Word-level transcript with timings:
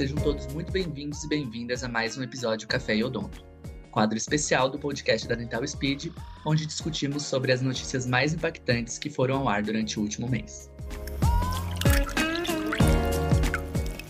Sejam 0.00 0.16
todos 0.16 0.46
muito 0.54 0.72
bem-vindos 0.72 1.24
e 1.24 1.28
bem-vindas 1.28 1.84
a 1.84 1.88
mais 1.88 2.16
um 2.16 2.22
episódio 2.22 2.66
Café 2.66 2.96
e 2.96 3.04
Odonto, 3.04 3.44
quadro 3.90 4.16
especial 4.16 4.70
do 4.70 4.78
podcast 4.78 5.28
da 5.28 5.34
Dental 5.34 5.66
Speed, 5.68 6.06
onde 6.46 6.64
discutimos 6.64 7.22
sobre 7.24 7.52
as 7.52 7.60
notícias 7.60 8.06
mais 8.06 8.32
impactantes 8.32 8.96
que 8.96 9.10
foram 9.10 9.40
ao 9.40 9.48
ar 9.50 9.62
durante 9.62 9.98
o 9.98 10.02
último 10.02 10.26
mês. 10.26 10.70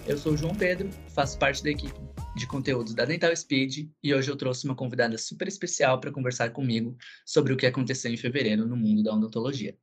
Eu 0.06 0.16
sou 0.16 0.34
o 0.34 0.36
João 0.36 0.54
Pedro, 0.54 0.88
faço 1.12 1.36
parte 1.40 1.60
da 1.60 1.70
equipe 1.70 1.98
de 2.36 2.46
conteúdos 2.46 2.94
da 2.94 3.04
Dental 3.04 3.34
Speed 3.34 3.90
e 4.00 4.14
hoje 4.14 4.30
eu 4.30 4.36
trouxe 4.36 4.66
uma 4.66 4.76
convidada 4.76 5.18
super 5.18 5.48
especial 5.48 6.00
para 6.00 6.12
conversar 6.12 6.50
comigo 6.50 6.96
sobre 7.26 7.52
o 7.52 7.56
que 7.56 7.66
aconteceu 7.66 8.12
em 8.12 8.16
fevereiro 8.16 8.64
no 8.64 8.76
mundo 8.76 9.02
da 9.02 9.12
odontologia. 9.12 9.76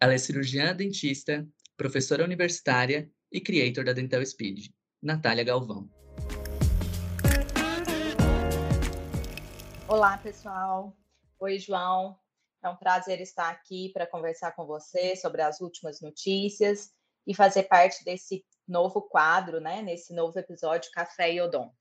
Ela 0.00 0.14
é 0.14 0.18
cirurgiã 0.18 0.72
dentista, 0.72 1.44
professora 1.76 2.22
universitária 2.22 3.10
e 3.32 3.40
creator 3.40 3.84
da 3.84 3.92
Dental 3.92 4.24
Speed, 4.24 4.68
Natália 5.02 5.44
Galvão. 5.44 5.88
Olá, 9.86 10.18
pessoal. 10.18 10.96
Oi, 11.38 11.58
João. 11.58 12.18
É 12.62 12.68
um 12.68 12.76
prazer 12.76 13.20
estar 13.20 13.48
aqui 13.48 13.90
para 13.92 14.06
conversar 14.06 14.52
com 14.52 14.66
você 14.66 15.14
sobre 15.14 15.40
as 15.40 15.60
últimas 15.60 16.00
notícias 16.00 16.90
e 17.24 17.32
fazer 17.32 17.64
parte 17.64 18.04
desse 18.04 18.44
novo 18.66 19.00
quadro, 19.02 19.60
né, 19.60 19.80
nesse 19.80 20.12
novo 20.12 20.36
episódio 20.38 20.90
Café 20.90 21.32
e 21.32 21.40
Odonto. 21.40 21.72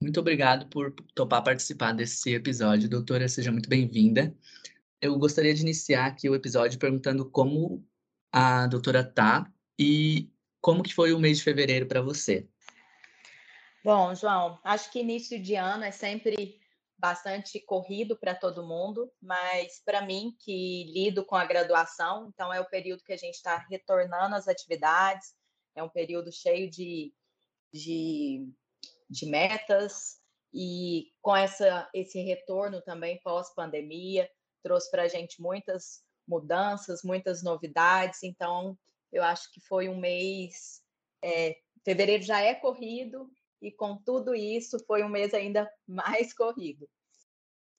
Muito 0.00 0.20
obrigado 0.20 0.68
por 0.68 0.94
topar 1.14 1.42
participar 1.42 1.92
desse 1.92 2.32
episódio, 2.32 2.88
doutora. 2.88 3.28
Seja 3.28 3.50
muito 3.50 3.68
bem-vinda. 3.68 4.32
Eu 5.02 5.18
gostaria 5.18 5.52
de 5.52 5.62
iniciar 5.62 6.06
aqui 6.06 6.30
o 6.30 6.34
episódio 6.36 6.78
perguntando 6.78 7.28
como 7.28 7.84
a 8.32 8.68
doutora 8.68 9.02
tá 9.02 9.52
e 9.76 10.30
como 10.60 10.82
que 10.82 10.94
foi 10.94 11.12
o 11.12 11.18
mês 11.18 11.38
de 11.38 11.44
fevereiro 11.44 11.86
para 11.86 12.02
você. 12.02 12.48
Bom, 13.84 14.14
João, 14.14 14.58
acho 14.64 14.90
que 14.90 15.00
início 15.00 15.40
de 15.40 15.54
ano 15.54 15.84
é 15.84 15.90
sempre 15.90 16.60
bastante 16.98 17.60
corrido 17.60 18.16
para 18.16 18.34
todo 18.34 18.66
mundo, 18.66 19.10
mas 19.22 19.80
para 19.84 20.02
mim, 20.02 20.36
que 20.40 20.84
lido 20.92 21.24
com 21.24 21.36
a 21.36 21.44
graduação, 21.44 22.28
então 22.28 22.52
é 22.52 22.60
o 22.60 22.68
período 22.68 23.04
que 23.04 23.12
a 23.12 23.16
gente 23.16 23.36
está 23.36 23.56
retornando 23.70 24.34
às 24.34 24.48
atividades, 24.48 25.34
é 25.76 25.82
um 25.82 25.88
período 25.88 26.32
cheio 26.32 26.68
de, 26.68 27.14
de, 27.72 28.50
de 29.08 29.26
metas 29.26 30.20
e 30.52 31.12
com 31.22 31.36
essa, 31.36 31.88
esse 31.94 32.20
retorno 32.20 32.82
também 32.82 33.20
pós-pandemia, 33.22 34.28
trouxe 34.62 34.90
para 34.90 35.04
a 35.04 35.08
gente 35.08 35.40
muitas 35.40 36.02
mudanças, 36.26 37.02
muitas 37.04 37.44
novidades, 37.44 38.24
então 38.24 38.76
eu 39.12 39.22
acho 39.22 39.52
que 39.52 39.60
foi 39.60 39.88
um 39.88 39.98
mês. 39.98 40.82
É, 41.22 41.56
fevereiro 41.84 42.22
já 42.22 42.40
é 42.40 42.54
corrido, 42.54 43.30
e 43.60 43.72
com 43.72 43.96
tudo 43.96 44.34
isso 44.34 44.78
foi 44.86 45.02
um 45.02 45.08
mês 45.08 45.34
ainda 45.34 45.68
mais 45.86 46.32
corrido. 46.32 46.88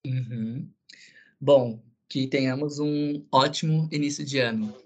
Uhum. 0.06 0.70
Bom, 1.40 1.82
que 2.08 2.26
tenhamos 2.26 2.78
um 2.78 3.26
ótimo 3.32 3.88
início 3.92 4.24
de 4.24 4.38
ano. 4.38 4.76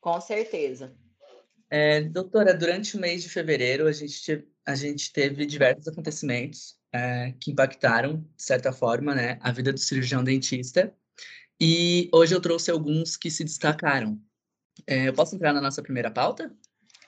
Com 0.00 0.20
certeza. 0.20 0.96
É, 1.70 2.00
doutora, 2.02 2.54
durante 2.54 2.96
o 2.96 3.00
mês 3.00 3.22
de 3.22 3.28
fevereiro, 3.28 3.86
a 3.86 3.92
gente, 3.92 4.46
a 4.66 4.74
gente 4.74 5.12
teve 5.12 5.44
diversos 5.44 5.86
acontecimentos 5.86 6.78
é, 6.92 7.32
que 7.38 7.50
impactaram, 7.50 8.24
de 8.36 8.42
certa 8.42 8.72
forma, 8.72 9.14
né, 9.14 9.38
a 9.42 9.52
vida 9.52 9.72
do 9.72 9.78
cirurgião 9.78 10.24
dentista. 10.24 10.94
E 11.60 12.08
hoje 12.12 12.34
eu 12.34 12.40
trouxe 12.40 12.70
alguns 12.70 13.16
que 13.16 13.30
se 13.30 13.44
destacaram. 13.44 14.20
É, 14.86 15.08
eu 15.08 15.12
posso 15.12 15.34
entrar 15.34 15.52
na 15.52 15.60
nossa 15.60 15.82
primeira 15.82 16.10
pauta? 16.10 16.54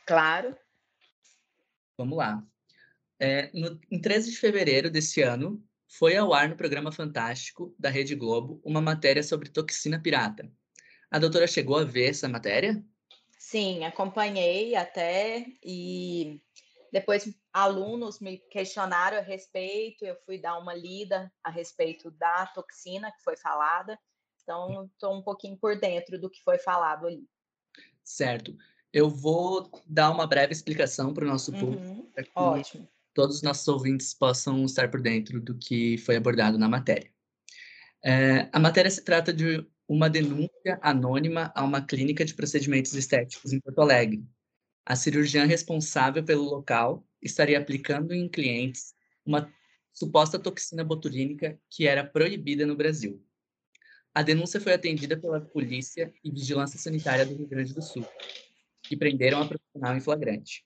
Claro. 0.06 0.56
Vamos 1.96 2.16
lá. 2.16 2.42
É, 3.18 3.50
no, 3.52 3.78
em 3.90 4.00
13 4.00 4.30
de 4.30 4.36
fevereiro 4.38 4.90
desse 4.90 5.20
ano, 5.20 5.62
foi 5.86 6.16
ao 6.16 6.32
ar 6.32 6.48
no 6.48 6.56
programa 6.56 6.92
Fantástico 6.92 7.74
da 7.78 7.90
Rede 7.90 8.14
Globo 8.14 8.60
uma 8.64 8.80
matéria 8.80 9.22
sobre 9.22 9.50
toxina 9.50 10.00
pirata. 10.00 10.50
A 11.10 11.18
doutora 11.18 11.46
chegou 11.46 11.76
a 11.76 11.84
ver 11.84 12.10
essa 12.10 12.28
matéria? 12.28 12.82
Sim, 13.38 13.84
acompanhei 13.84 14.76
até 14.76 15.44
e 15.62 16.40
depois 16.92 17.28
alunos 17.52 18.20
me 18.20 18.38
questionaram 18.38 19.18
a 19.18 19.22
respeito, 19.22 20.04
eu 20.04 20.16
fui 20.24 20.38
dar 20.38 20.58
uma 20.58 20.74
lida 20.74 21.32
a 21.42 21.50
respeito 21.50 22.10
da 22.12 22.46
toxina 22.46 23.10
que 23.10 23.22
foi 23.22 23.36
falada, 23.36 23.98
então 24.42 24.86
estou 24.86 25.16
um 25.16 25.22
pouquinho 25.22 25.56
por 25.56 25.78
dentro 25.78 26.20
do 26.20 26.30
que 26.30 26.42
foi 26.42 26.58
falado 26.58 27.06
ali. 27.06 27.28
Certo. 28.10 28.56
Eu 28.92 29.08
vou 29.08 29.70
dar 29.86 30.10
uma 30.10 30.26
breve 30.26 30.52
explicação 30.52 31.14
para 31.14 31.24
o 31.24 31.28
nosso 31.28 31.52
público. 31.52 31.84
Uhum. 31.84 32.10
Ótimo. 32.34 32.88
Todos 33.14 33.36
os 33.36 33.42
nossos 33.42 33.66
ouvintes 33.68 34.12
possam 34.12 34.64
estar 34.64 34.90
por 34.90 35.00
dentro 35.00 35.40
do 35.40 35.56
que 35.56 35.96
foi 35.98 36.16
abordado 36.16 36.58
na 36.58 36.68
matéria. 36.68 37.08
É, 38.04 38.48
a 38.52 38.58
matéria 38.58 38.90
se 38.90 39.04
trata 39.04 39.32
de 39.32 39.64
uma 39.86 40.10
denúncia 40.10 40.78
anônima 40.82 41.52
a 41.54 41.62
uma 41.62 41.80
clínica 41.82 42.24
de 42.24 42.34
procedimentos 42.34 42.94
estéticos 42.94 43.52
em 43.52 43.60
Porto 43.60 43.80
Alegre. 43.80 44.24
A 44.84 44.96
cirurgiã 44.96 45.44
responsável 45.44 46.24
pelo 46.24 46.42
local 46.42 47.06
estaria 47.22 47.58
aplicando 47.58 48.12
em 48.12 48.28
clientes 48.28 48.92
uma 49.24 49.48
suposta 49.92 50.38
toxina 50.38 50.82
botulínica 50.82 51.60
que 51.70 51.86
era 51.86 52.04
proibida 52.04 52.66
no 52.66 52.76
Brasil. 52.76 53.24
A 54.12 54.22
denúncia 54.22 54.60
foi 54.60 54.72
atendida 54.72 55.16
pela 55.16 55.40
Polícia 55.40 56.12
e 56.24 56.30
Vigilância 56.30 56.78
Sanitária 56.78 57.24
do 57.24 57.34
Rio 57.34 57.46
Grande 57.46 57.72
do 57.72 57.80
Sul, 57.80 58.04
que 58.82 58.96
prenderam 58.96 59.40
a 59.40 59.46
profissional 59.46 59.96
em 59.96 60.00
flagrante. 60.00 60.64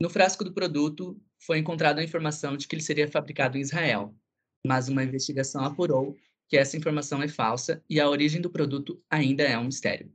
No 0.00 0.08
frasco 0.08 0.42
do 0.42 0.52
produto 0.52 1.20
foi 1.38 1.58
encontrada 1.58 2.00
a 2.00 2.04
informação 2.04 2.56
de 2.56 2.66
que 2.66 2.74
ele 2.74 2.82
seria 2.82 3.06
fabricado 3.06 3.58
em 3.58 3.60
Israel, 3.60 4.14
mas 4.66 4.88
uma 4.88 5.04
investigação 5.04 5.62
apurou 5.62 6.16
que 6.48 6.56
essa 6.56 6.76
informação 6.76 7.22
é 7.22 7.28
falsa 7.28 7.84
e 7.88 8.00
a 8.00 8.08
origem 8.08 8.40
do 8.40 8.48
produto 8.48 9.02
ainda 9.10 9.42
é 9.42 9.58
um 9.58 9.64
mistério. 9.64 10.10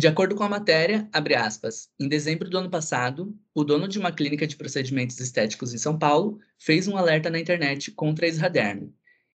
De 0.00 0.08
acordo 0.08 0.34
com 0.34 0.42
a 0.42 0.48
matéria, 0.48 1.08
aspas, 1.38 1.90
em 2.00 2.08
dezembro 2.08 2.48
do 2.48 2.56
ano 2.56 2.70
passado, 2.70 3.38
o 3.54 3.62
dono 3.62 3.86
de 3.86 3.98
uma 3.98 4.10
clínica 4.10 4.46
de 4.46 4.56
procedimentos 4.56 5.20
estéticos 5.20 5.74
em 5.74 5.78
São 5.78 5.98
Paulo 5.98 6.40
fez 6.58 6.88
um 6.88 6.96
alerta 6.96 7.28
na 7.28 7.38
internet 7.38 7.90
contra 7.90 8.24
a 8.24 8.28
Israderm 8.28 8.90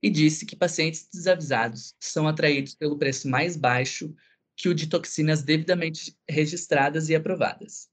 e 0.05 0.09
disse 0.11 0.45
que 0.45 0.55
pacientes 0.55 1.09
desavisados 1.11 1.95
são 1.99 2.27
atraídos 2.27 2.75
pelo 2.75 2.95
preço 2.95 3.27
mais 3.27 3.57
baixo 3.57 4.13
que 4.55 4.69
o 4.69 4.73
de 4.75 4.85
toxinas 4.85 5.41
devidamente 5.41 6.15
registradas 6.29 7.09
e 7.09 7.15
aprovadas. 7.15 7.89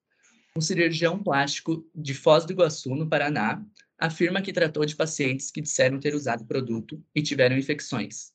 Um 0.55 0.61
cirurgião 0.61 1.23
plástico 1.23 1.89
de 1.95 2.13
Foz 2.13 2.45
do 2.45 2.53
Iguaçu, 2.53 2.95
no 2.95 3.09
Paraná, 3.09 3.65
afirma 3.99 4.43
que 4.43 4.53
tratou 4.53 4.85
de 4.85 4.95
pacientes 4.95 5.51
que 5.51 5.63
disseram 5.63 5.99
ter 5.99 6.15
usado 6.15 6.43
o 6.43 6.47
produto 6.47 7.03
e 7.15 7.23
tiveram 7.23 7.57
infecções. 7.57 8.33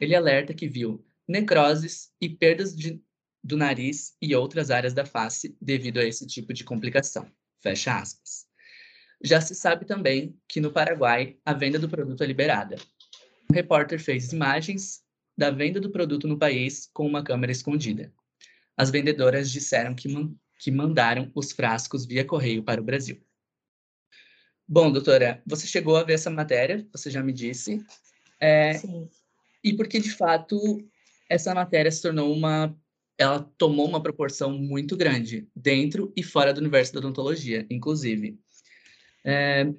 Ele 0.00 0.16
alerta 0.16 0.52
que 0.52 0.66
viu 0.66 1.06
necroses 1.28 2.10
e 2.20 2.28
perdas 2.28 2.74
de, 2.74 3.00
do 3.40 3.56
nariz 3.56 4.16
e 4.20 4.34
outras 4.34 4.68
áreas 4.68 4.94
da 4.94 5.06
face 5.06 5.56
devido 5.62 6.00
a 6.00 6.04
esse 6.04 6.26
tipo 6.26 6.52
de 6.52 6.64
complicação. 6.64 7.30
Fecha 7.60 7.96
aspas. 7.96 8.50
Já 9.24 9.40
se 9.40 9.54
sabe 9.54 9.84
também 9.84 10.36
que 10.48 10.60
no 10.60 10.72
Paraguai 10.72 11.36
a 11.44 11.52
venda 11.52 11.78
do 11.78 11.88
produto 11.88 12.24
é 12.24 12.26
liberada. 12.26 12.74
Repórter 13.52 14.00
fez 14.00 14.32
imagens 14.32 15.02
da 15.36 15.50
venda 15.50 15.80
do 15.80 15.90
produto 15.90 16.26
no 16.26 16.38
país 16.38 16.90
com 16.92 17.06
uma 17.06 17.22
câmera 17.22 17.52
escondida. 17.52 18.12
As 18.76 18.90
vendedoras 18.90 19.50
disseram 19.50 19.94
que, 19.94 20.08
man 20.08 20.34
que 20.58 20.70
mandaram 20.70 21.30
os 21.34 21.52
frascos 21.52 22.06
via 22.06 22.24
correio 22.24 22.62
para 22.62 22.80
o 22.80 22.84
Brasil. 22.84 23.20
Bom, 24.66 24.90
doutora, 24.90 25.42
você 25.46 25.66
chegou 25.66 25.96
a 25.96 26.04
ver 26.04 26.14
essa 26.14 26.30
matéria, 26.30 26.86
você 26.92 27.10
já 27.10 27.22
me 27.22 27.32
disse. 27.32 27.84
É, 28.40 28.74
Sim 28.74 29.08
e 29.62 29.72
porque 29.72 30.00
de 30.00 30.10
fato 30.10 30.58
essa 31.28 31.54
matéria 31.54 31.90
se 31.90 32.02
tornou 32.02 32.32
uma 32.32 32.76
ela 33.18 33.40
tomou 33.56 33.86
uma 33.86 34.02
proporção 34.02 34.58
muito 34.58 34.96
grande 34.96 35.46
dentro 35.54 36.12
e 36.16 36.22
fora 36.22 36.52
do 36.52 36.58
universo 36.58 36.92
da 36.92 36.98
odontologia, 36.98 37.64
inclusive. 37.70 38.40
É, 39.22 39.70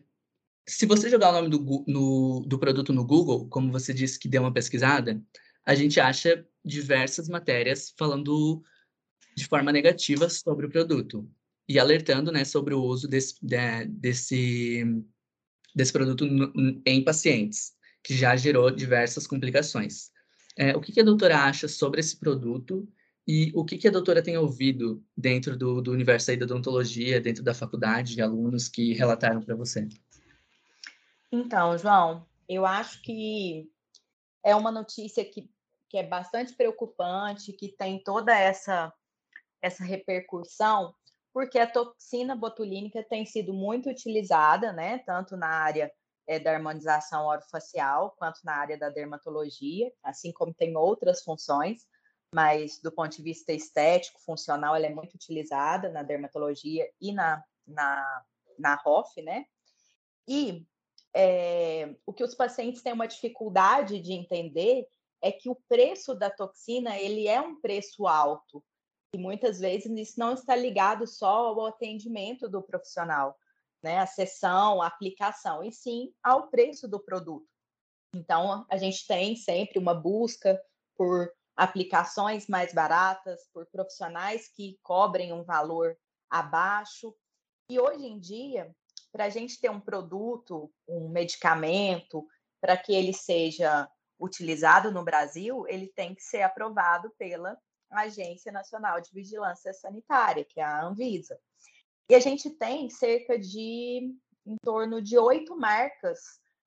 se 0.67 0.85
você 0.85 1.09
jogar 1.09 1.29
o 1.29 1.33
nome 1.33 1.49
do, 1.49 1.85
no, 1.87 2.45
do 2.47 2.57
produto 2.57 2.93
no 2.93 3.05
Google, 3.05 3.47
como 3.49 3.71
você 3.71 3.93
disse 3.93 4.17
que 4.17 4.29
deu 4.29 4.41
uma 4.41 4.53
pesquisada, 4.53 5.21
a 5.65 5.75
gente 5.75 5.99
acha 5.99 6.45
diversas 6.63 7.27
matérias 7.27 7.93
falando 7.97 8.63
de 9.35 9.45
forma 9.45 9.71
negativa 9.71 10.29
sobre 10.29 10.65
o 10.65 10.69
produto 10.69 11.29
e 11.67 11.79
alertando 11.79 12.31
né, 12.31 12.45
sobre 12.45 12.73
o 12.73 12.81
uso 12.81 13.07
desse, 13.07 13.35
de, 13.41 13.85
desse, 13.85 14.83
desse 15.75 15.91
produto 15.91 16.25
em 16.85 17.03
pacientes 17.03 17.73
que 18.03 18.15
já 18.15 18.35
gerou 18.35 18.69
diversas 18.69 19.25
complicações. 19.25 20.11
É, 20.57 20.75
o 20.75 20.81
que, 20.81 20.91
que, 20.91 20.99
a 20.99 21.05
doutora 21.05 21.39
acha 21.39 21.67
sobre 21.67 21.99
esse 21.99 22.17
produto 22.17 22.87
e 23.25 23.51
o 23.55 23.63
que, 23.63 23.77
que 23.77 23.87
a 23.87 23.91
doutora 23.91 24.21
tem 24.21 24.37
ouvido 24.37 25.03
dentro 25.17 25.57
do, 25.57 25.81
do 25.81 25.91
universo 25.91 26.35
da 26.37 26.45
odontologia, 26.45 27.21
dentro 27.21 27.43
da 27.43 27.53
faculdade, 27.53 28.15
de 28.15 28.21
alunos 28.21 28.67
que 28.67 28.93
relataram 28.93 29.41
para 29.41 29.55
você? 29.55 29.87
Então, 31.35 31.75
João, 31.79 32.27
eu 32.47 32.63
acho 32.63 33.01
que 33.01 33.67
é 34.43 34.55
uma 34.55 34.71
notícia 34.71 35.25
que, 35.25 35.49
que 35.89 35.97
é 35.97 36.03
bastante 36.03 36.53
preocupante, 36.53 37.51
que 37.53 37.69
tem 37.69 38.03
toda 38.03 38.37
essa, 38.37 38.93
essa 39.59 39.83
repercussão, 39.83 40.93
porque 41.33 41.57
a 41.57 41.65
toxina 41.65 42.35
botulínica 42.35 43.01
tem 43.01 43.25
sido 43.25 43.51
muito 43.51 43.89
utilizada, 43.89 44.71
né, 44.71 44.99
tanto 44.99 45.35
na 45.35 45.47
área 45.47 45.91
é, 46.27 46.37
da 46.37 46.51
harmonização 46.53 47.25
orofacial 47.25 48.11
quanto 48.19 48.39
na 48.43 48.53
área 48.53 48.77
da 48.77 48.89
dermatologia, 48.89 49.91
assim 50.03 50.31
como 50.31 50.53
tem 50.53 50.77
outras 50.77 51.23
funções, 51.23 51.87
mas 52.31 52.79
do 52.79 52.91
ponto 52.91 53.17
de 53.17 53.23
vista 53.23 53.51
estético, 53.51 54.21
funcional, 54.21 54.75
ela 54.75 54.85
é 54.85 54.93
muito 54.93 55.15
utilizada 55.15 55.89
na 55.89 56.03
dermatologia 56.03 56.87
e 57.01 57.11
na, 57.11 57.43
na, 57.65 58.23
na 58.59 58.75
ROF, 58.75 59.19
né? 59.23 59.47
E 60.27 60.63
é, 61.13 61.95
o 62.05 62.13
que 62.13 62.23
os 62.23 62.33
pacientes 62.33 62.81
têm 62.81 62.93
uma 62.93 63.07
dificuldade 63.07 63.99
de 63.99 64.13
entender 64.13 64.87
é 65.21 65.31
que 65.31 65.49
o 65.49 65.55
preço 65.69 66.15
da 66.15 66.29
toxina 66.29 66.97
ele 66.97 67.27
é 67.27 67.39
um 67.39 67.59
preço 67.59 68.07
alto 68.07 68.63
e 69.13 69.17
muitas 69.17 69.59
vezes 69.59 69.91
isso 69.95 70.19
não 70.19 70.33
está 70.33 70.55
ligado 70.55 71.05
só 71.05 71.47
ao 71.47 71.65
atendimento 71.67 72.49
do 72.49 72.63
profissional, 72.63 73.37
né? 73.81 73.99
A 73.99 74.07
sessão, 74.07 74.81
a 74.81 74.87
aplicação, 74.87 75.63
e 75.63 75.71
sim 75.71 76.11
ao 76.23 76.47
preço 76.47 76.87
do 76.87 76.99
produto. 76.99 77.47
Então 78.15 78.65
a 78.69 78.77
gente 78.77 79.05
tem 79.05 79.35
sempre 79.35 79.77
uma 79.77 79.93
busca 79.93 80.59
por 80.95 81.31
aplicações 81.55 82.47
mais 82.47 82.73
baratas, 82.73 83.47
por 83.53 83.67
profissionais 83.67 84.47
que 84.47 84.79
cobrem 84.81 85.31
um 85.31 85.43
valor 85.43 85.95
abaixo. 86.29 87.15
E 87.69 87.79
hoje 87.79 88.07
em 88.07 88.19
dia, 88.19 88.75
para 89.13 89.25
a 89.25 89.29
gente 89.29 89.61
ter 89.61 89.69
um 89.69 89.79
produto, 89.79 90.73
um 90.87 91.07
medicamento, 91.07 92.27
para 92.59 92.75
que 92.75 92.93
ele 92.93 93.13
seja 93.13 93.87
utilizado 94.19 94.91
no 94.91 95.03
Brasil, 95.03 95.65
ele 95.67 95.87
tem 95.95 96.15
que 96.15 96.23
ser 96.23 96.41
aprovado 96.41 97.13
pela 97.17 97.55
Agência 97.91 98.51
Nacional 98.51 98.99
de 98.99 99.11
Vigilância 99.13 99.71
Sanitária, 99.71 100.43
que 100.43 100.59
é 100.59 100.63
a 100.63 100.83
Anvisa. 100.83 101.39
E 102.09 102.15
a 102.15 102.19
gente 102.19 102.49
tem 102.49 102.89
cerca 102.89 103.37
de 103.37 104.15
em 104.45 104.57
torno 104.61 105.01
de 105.01 105.17
oito 105.17 105.55
marcas 105.55 106.19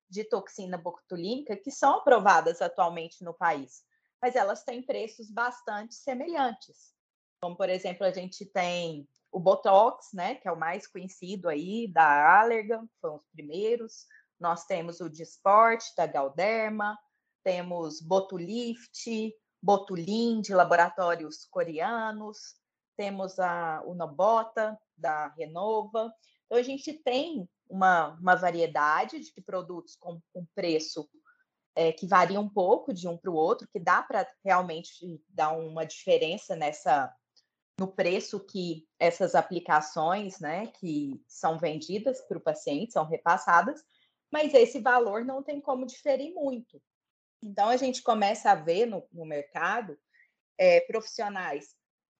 de 0.08 0.24
toxina 0.24 0.78
botulínica 0.78 1.56
que 1.56 1.70
são 1.70 1.96
aprovadas 1.96 2.62
atualmente 2.62 3.24
no 3.24 3.34
país, 3.34 3.82
mas 4.22 4.36
elas 4.36 4.62
têm 4.62 4.82
preços 4.82 5.30
bastante 5.30 5.94
semelhantes. 5.94 6.94
Como, 7.42 7.56
por 7.56 7.68
exemplo, 7.68 8.06
a 8.06 8.12
gente 8.12 8.46
tem 8.46 9.06
o 9.36 9.38
Botox, 9.38 10.14
né, 10.14 10.36
que 10.36 10.48
é 10.48 10.50
o 10.50 10.58
mais 10.58 10.86
conhecido 10.86 11.50
aí, 11.50 11.92
da 11.92 12.40
Allergan, 12.40 12.88
foram 13.02 13.16
os 13.16 13.28
primeiros. 13.34 14.06
Nós 14.40 14.64
temos 14.64 14.98
o 14.98 15.10
Disport, 15.10 15.84
da 15.94 16.06
Galderma, 16.06 16.98
temos 17.44 18.00
Botulift, 18.00 19.34
Botulin, 19.62 20.40
de 20.40 20.54
laboratórios 20.54 21.44
coreanos, 21.50 22.38
temos 22.96 23.38
a 23.38 23.82
Unobota, 23.84 24.74
da 24.96 25.28
Renova. 25.36 26.10
Então, 26.46 26.56
a 26.56 26.62
gente 26.62 26.94
tem 26.94 27.46
uma, 27.68 28.18
uma 28.18 28.36
variedade 28.36 29.20
de 29.20 29.42
produtos 29.42 29.96
com, 29.96 30.18
com 30.32 30.46
preço 30.54 31.06
é, 31.74 31.92
que 31.92 32.06
varia 32.06 32.40
um 32.40 32.48
pouco 32.48 32.90
de 32.90 33.06
um 33.06 33.18
para 33.18 33.30
o 33.30 33.34
outro, 33.34 33.68
que 33.70 33.78
dá 33.78 34.02
para 34.02 34.26
realmente 34.42 35.22
dar 35.28 35.52
uma 35.52 35.84
diferença 35.84 36.56
nessa 36.56 37.14
no 37.78 37.86
preço 37.86 38.40
que 38.40 38.86
essas 38.98 39.34
aplicações, 39.34 40.40
né, 40.40 40.68
que 40.68 41.20
são 41.28 41.58
vendidas 41.58 42.20
para 42.22 42.38
o 42.38 42.40
paciente, 42.40 42.92
são 42.92 43.04
repassadas, 43.04 43.84
mas 44.32 44.54
esse 44.54 44.80
valor 44.80 45.24
não 45.24 45.42
tem 45.42 45.60
como 45.60 45.86
diferir 45.86 46.32
muito. 46.32 46.80
Então, 47.42 47.68
a 47.68 47.76
gente 47.76 48.02
começa 48.02 48.50
a 48.50 48.54
ver 48.54 48.86
no, 48.86 49.06
no 49.12 49.26
mercado 49.26 49.96
é, 50.58 50.80
profissionais 50.80 51.74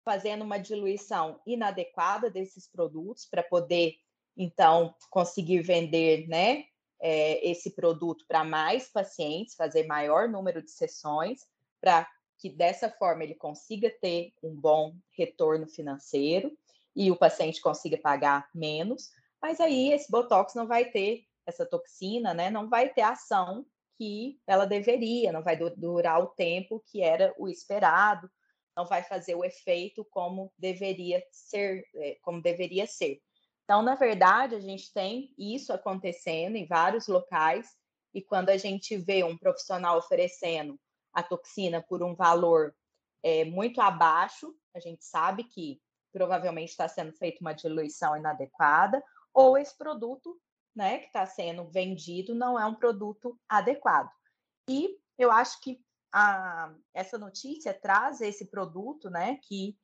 fazendo 0.05 0.45
uma 0.45 0.59
diluição 0.59 1.41
inadequada 1.45 2.31
desses 2.31 2.69
produtos 2.69 3.27
para 3.27 3.43
poder, 3.43 3.95
então, 4.37 4.95
conseguir 5.11 5.63
vender 5.63 6.29
né, 6.29 6.65
é, 7.01 7.45
esse 7.49 7.71
produto 7.75 8.25
para 8.29 8.45
mais 8.45 8.89
pacientes, 8.89 9.57
fazer 9.57 9.87
maior 9.87 10.29
número 10.29 10.63
de 10.63 10.71
sessões, 10.71 11.41
para 11.81 12.09
que 12.39 12.51
dessa 12.51 12.91
forma 12.91 13.25
ele 13.25 13.35
consiga 13.35 13.91
ter 14.01 14.33
um 14.43 14.55
bom 14.55 14.95
retorno 15.17 15.67
financeiro 15.67 16.57
e 16.95 17.11
o 17.11 17.17
paciente 17.17 17.61
consiga 17.61 17.99
pagar 17.99 18.49
menos, 18.55 19.11
mas 19.41 19.61
aí 19.61 19.93
esse 19.93 20.11
botox 20.11 20.55
não 20.55 20.67
vai 20.67 20.87
ter 20.87 21.25
essa 21.47 21.65
toxina, 21.65 22.35
né? 22.35 22.51
Não 22.51 22.69
vai 22.69 22.89
ter 22.89 23.03
ação 23.03 23.65
que 23.97 24.39
ela 24.47 24.67
deveria, 24.67 25.33
não 25.33 25.43
vai 25.43 25.57
durar 25.57 26.21
o 26.21 26.29
tempo 26.29 26.83
que 26.87 27.03
era 27.03 27.35
o 27.39 27.49
esperado, 27.49 28.31
não 28.77 28.85
vai 28.85 29.03
fazer 29.03 29.35
o 29.35 29.45
efeito 29.45 30.05
como 30.11 30.53
deveria 30.59 31.23
ser, 31.31 31.85
é, 31.95 32.19
como 32.23 32.43
deveria 32.43 32.87
ser. 32.87 33.21
Então, 33.65 33.83
na 33.83 33.95
verdade, 33.95 34.55
a 34.55 34.61
gente 34.61 34.93
tem 34.93 35.35
isso 35.39 35.73
acontecendo 35.73 36.57
em 36.57 36.67
vários 36.67 37.09
locais 37.09 37.69
e 38.15 38.23
quando 38.23 38.51
a 38.51 38.57
gente 38.57 38.97
vê 38.97 39.25
um 39.25 39.37
profissional 39.37 39.99
oferecendo 39.99 40.79
a 41.17 41.23
toxina 41.23 41.83
por 41.83 42.03
um 42.03 42.15
valor 42.15 42.77
é, 43.23 43.43
muito 43.47 43.81
abaixo, 43.81 44.55
a 44.75 44.79
gente 44.79 45.03
sabe 45.03 45.45
que 45.45 45.81
provavelmente 46.13 46.69
está 46.69 46.87
sendo 46.87 47.13
feita 47.15 47.41
uma 47.41 47.55
diluição 47.55 48.15
inadequada, 48.15 49.03
ou 49.33 49.57
esse 49.57 49.77
produto 49.77 50.39
né, 50.75 50.99
que 50.99 51.07
está 51.07 51.25
sendo 51.25 51.65
vendido 51.71 52.35
não 52.35 52.61
é 52.61 52.67
um 52.67 52.75
produto 52.75 53.41
adequado. 53.49 54.11
E 54.69 54.99
eu 55.19 55.33
acho 55.33 55.59
que 55.63 55.81
a, 56.13 56.75
essa 56.93 57.17
notícia 57.17 57.73
traz 57.73 58.21
esse 58.21 58.45
produto, 58.51 59.09
né, 59.09 59.39
que 59.43 59.75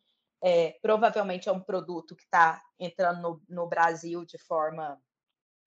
é, 0.42 0.72
provavelmente 0.82 1.48
é 1.48 1.52
um 1.52 1.60
produto 1.60 2.14
que 2.14 2.24
está 2.24 2.62
entrando 2.78 3.22
no, 3.22 3.42
no, 3.48 3.66
Brasil 3.68 4.26
de 4.26 4.36
forma 4.36 5.00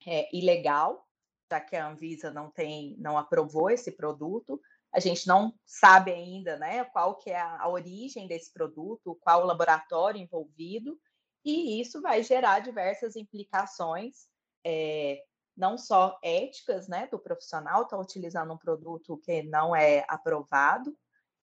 é, 0.05 0.29
ilegal, 0.35 1.07
já 1.51 1.59
que 1.59 1.75
a 1.75 1.87
Anvisa 1.87 2.29
não 2.29 2.51
tem, 2.51 2.95
não 2.99 3.17
aprovou 3.17 3.71
esse 3.71 3.91
produto, 3.91 4.61
a 4.95 4.99
gente 5.01 5.27
não 5.27 5.53
sabe 5.65 6.09
ainda 6.11 6.57
né, 6.57 6.85
qual 6.85 7.17
que 7.17 7.29
é 7.29 7.37
a, 7.37 7.63
a 7.63 7.67
origem 7.67 8.27
desse 8.27 8.51
produto, 8.53 9.19
qual 9.19 9.43
o 9.43 9.45
laboratório 9.45 10.21
envolvido, 10.21 10.97
e 11.43 11.81
isso 11.81 12.01
vai 12.01 12.23
gerar 12.23 12.61
diversas 12.61 13.17
implicações, 13.17 14.27
é, 14.65 15.21
não 15.55 15.77
só 15.77 16.17
éticas 16.23 16.87
né, 16.87 17.07
do 17.07 17.19
profissional 17.19 17.83
estar 17.83 17.97
tá 17.97 18.01
utilizando 18.01 18.53
um 18.53 18.57
produto 18.57 19.17
que 19.17 19.43
não 19.43 19.75
é 19.75 20.05
aprovado, 20.07 20.97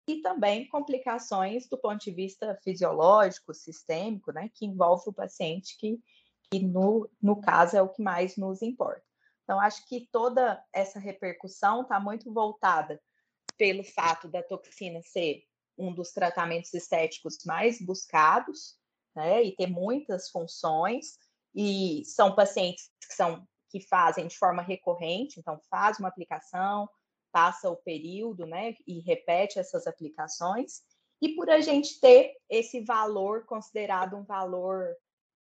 e 0.08 0.22
também 0.22 0.66
complicações 0.68 1.68
do 1.68 1.76
ponto 1.76 2.02
de 2.02 2.10
vista 2.10 2.58
fisiológico, 2.64 3.52
sistêmico, 3.52 4.32
né, 4.32 4.50
que 4.54 4.64
envolve 4.64 5.10
o 5.10 5.12
paciente, 5.12 5.76
que, 5.78 6.00
que 6.50 6.58
no, 6.58 7.08
no 7.20 7.38
caso 7.38 7.76
é 7.76 7.82
o 7.82 7.88
que 7.90 8.02
mais 8.02 8.38
nos 8.38 8.62
importa. 8.62 9.04
Então, 9.44 9.60
acho 9.60 9.86
que 9.86 10.08
toda 10.10 10.64
essa 10.72 10.98
repercussão 10.98 11.82
está 11.82 12.00
muito 12.00 12.32
voltada 12.32 12.98
pelo 13.62 13.84
fato 13.84 14.26
da 14.26 14.42
toxina 14.42 15.00
ser 15.02 15.44
um 15.78 15.94
dos 15.94 16.10
tratamentos 16.10 16.74
estéticos 16.74 17.38
mais 17.46 17.80
buscados, 17.80 18.76
né, 19.14 19.44
e 19.44 19.54
ter 19.54 19.68
muitas 19.68 20.30
funções, 20.30 21.16
e 21.54 22.02
são 22.04 22.34
pacientes 22.34 22.90
que 23.00 23.14
são 23.14 23.46
que 23.68 23.80
fazem 23.80 24.26
de 24.26 24.36
forma 24.36 24.62
recorrente, 24.62 25.38
então 25.38 25.60
faz 25.70 26.00
uma 26.00 26.08
aplicação, 26.08 26.88
passa 27.30 27.70
o 27.70 27.76
período, 27.76 28.46
né, 28.46 28.74
e 28.84 28.98
repete 28.98 29.60
essas 29.60 29.86
aplicações, 29.86 30.82
e 31.22 31.36
por 31.36 31.48
a 31.48 31.60
gente 31.60 32.00
ter 32.00 32.34
esse 32.50 32.80
valor 32.80 33.46
considerado 33.46 34.16
um 34.16 34.24
valor 34.24 34.92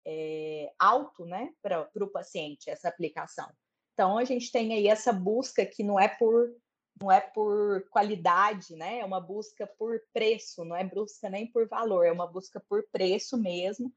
é, 0.06 0.72
alto, 0.78 1.25
né, 1.25 1.51
para 1.60 1.90
o 1.96 2.08
paciente, 2.08 2.70
essa 2.70 2.88
aplicação. 2.88 3.51
Então, 3.94 4.20
a 4.20 4.24
gente 4.25 4.51
tem 4.51 4.74
aí 4.74 4.88
essa 4.88 5.12
busca 5.12 5.66
que 5.66 5.84
não 5.84 6.00
é 6.00 6.08
por 6.08 6.56
não 7.01 7.12
é 7.12 7.20
por 7.20 7.88
qualidade, 7.89 8.75
né? 8.75 9.00
É 9.00 9.05
uma 9.05 9.20
busca 9.20 9.65
por 9.65 10.00
preço, 10.13 10.63
não 10.63 10.75
é 10.75 10.84
busca 10.84 11.29
nem 11.29 11.48
por 11.48 11.67
valor, 11.67 12.05
é 12.05 12.12
uma 12.12 12.27
busca 12.27 12.60
por 12.60 12.84
preço 12.91 13.38
mesmo. 13.38 13.91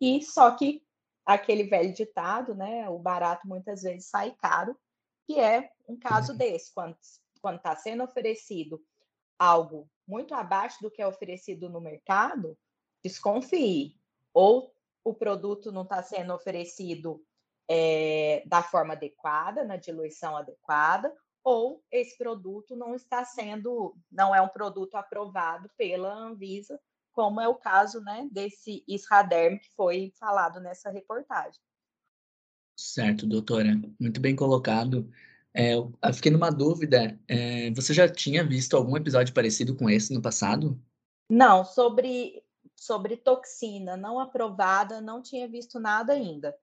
E 0.00 0.22
só 0.22 0.50
que 0.50 0.82
aquele 1.24 1.64
velho 1.64 1.92
ditado, 1.94 2.54
né? 2.54 2.88
O 2.88 2.98
barato 2.98 3.46
muitas 3.46 3.82
vezes 3.82 4.08
sai 4.08 4.34
caro, 4.40 4.76
que 5.26 5.38
é 5.38 5.70
um 5.88 5.96
caso 5.96 6.32
uhum. 6.32 6.38
desse, 6.38 6.72
quando 6.74 6.96
quando 7.40 7.58
está 7.58 7.74
sendo 7.76 8.02
oferecido 8.02 8.82
algo 9.38 9.88
muito 10.06 10.34
abaixo 10.34 10.78
do 10.82 10.90
que 10.90 11.00
é 11.00 11.06
oferecido 11.06 11.68
no 11.68 11.80
mercado, 11.80 12.58
desconfie. 13.02 13.96
Ou 14.34 14.74
o 15.04 15.14
produto 15.14 15.70
não 15.70 15.82
está 15.82 16.02
sendo 16.02 16.34
oferecido 16.34 17.22
é, 17.68 18.42
da 18.46 18.62
forma 18.62 18.94
adequada, 18.94 19.64
na 19.64 19.76
diluição 19.76 20.36
adequada, 20.36 21.14
ou 21.48 21.82
esse 21.90 22.18
produto 22.18 22.76
não 22.76 22.94
está 22.94 23.24
sendo, 23.24 23.96
não 24.12 24.34
é 24.34 24.42
um 24.42 24.48
produto 24.48 24.96
aprovado 24.96 25.70
pela 25.78 26.12
Anvisa, 26.12 26.78
como 27.10 27.40
é 27.40 27.48
o 27.48 27.54
caso 27.54 28.02
né, 28.02 28.28
desse 28.30 28.84
Israderm 28.86 29.56
que 29.56 29.70
foi 29.74 30.12
falado 30.20 30.60
nessa 30.60 30.90
reportagem. 30.90 31.58
Certo, 32.78 33.26
doutora. 33.26 33.80
Muito 33.98 34.20
bem 34.20 34.36
colocado. 34.36 35.10
É, 35.54 35.72
eu 35.74 35.90
fiquei 36.12 36.30
numa 36.30 36.50
dúvida. 36.50 37.18
É, 37.26 37.70
você 37.70 37.94
já 37.94 38.06
tinha 38.06 38.44
visto 38.44 38.76
algum 38.76 38.94
episódio 38.94 39.32
parecido 39.32 39.74
com 39.74 39.88
esse 39.88 40.12
no 40.12 40.20
passado? 40.20 40.78
Não, 41.30 41.64
sobre 41.64 42.44
sobre 42.76 43.16
toxina 43.16 43.96
não 43.96 44.20
aprovada, 44.20 45.00
não 45.00 45.22
tinha 45.22 45.48
visto 45.48 45.80
nada 45.80 46.12
ainda. 46.12 46.54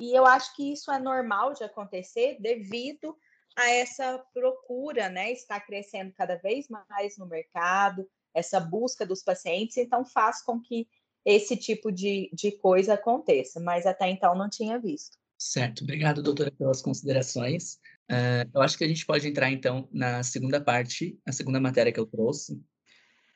E 0.00 0.12
eu 0.12 0.26
acho 0.26 0.54
que 0.56 0.72
isso 0.72 0.90
é 0.90 0.98
normal 0.98 1.54
de 1.54 1.62
acontecer 1.62 2.38
devido 2.40 3.16
a 3.56 3.70
essa 3.70 4.18
procura, 4.32 5.08
né? 5.08 5.32
Está 5.32 5.60
crescendo 5.60 6.12
cada 6.12 6.36
vez 6.36 6.66
mais 6.68 7.16
no 7.18 7.26
mercado, 7.26 8.08
essa 8.34 8.58
busca 8.58 9.04
dos 9.04 9.22
pacientes, 9.22 9.76
então 9.76 10.04
faz 10.04 10.42
com 10.42 10.60
que 10.60 10.88
esse 11.24 11.56
tipo 11.56 11.92
de, 11.92 12.30
de 12.32 12.52
coisa 12.52 12.94
aconteça, 12.94 13.60
mas 13.60 13.86
até 13.86 14.08
então 14.08 14.34
não 14.34 14.48
tinha 14.48 14.78
visto. 14.78 15.16
Certo, 15.38 15.82
obrigado, 15.82 16.22
doutora, 16.22 16.52
pelas 16.52 16.80
considerações. 16.80 17.74
Uh, 18.10 18.48
eu 18.54 18.62
acho 18.62 18.78
que 18.78 18.84
a 18.84 18.88
gente 18.88 19.04
pode 19.04 19.28
entrar, 19.28 19.50
então, 19.50 19.88
na 19.92 20.22
segunda 20.22 20.60
parte, 20.60 21.18
a 21.26 21.32
segunda 21.32 21.60
matéria 21.60 21.92
que 21.92 22.00
eu 22.00 22.06
trouxe, 22.06 22.60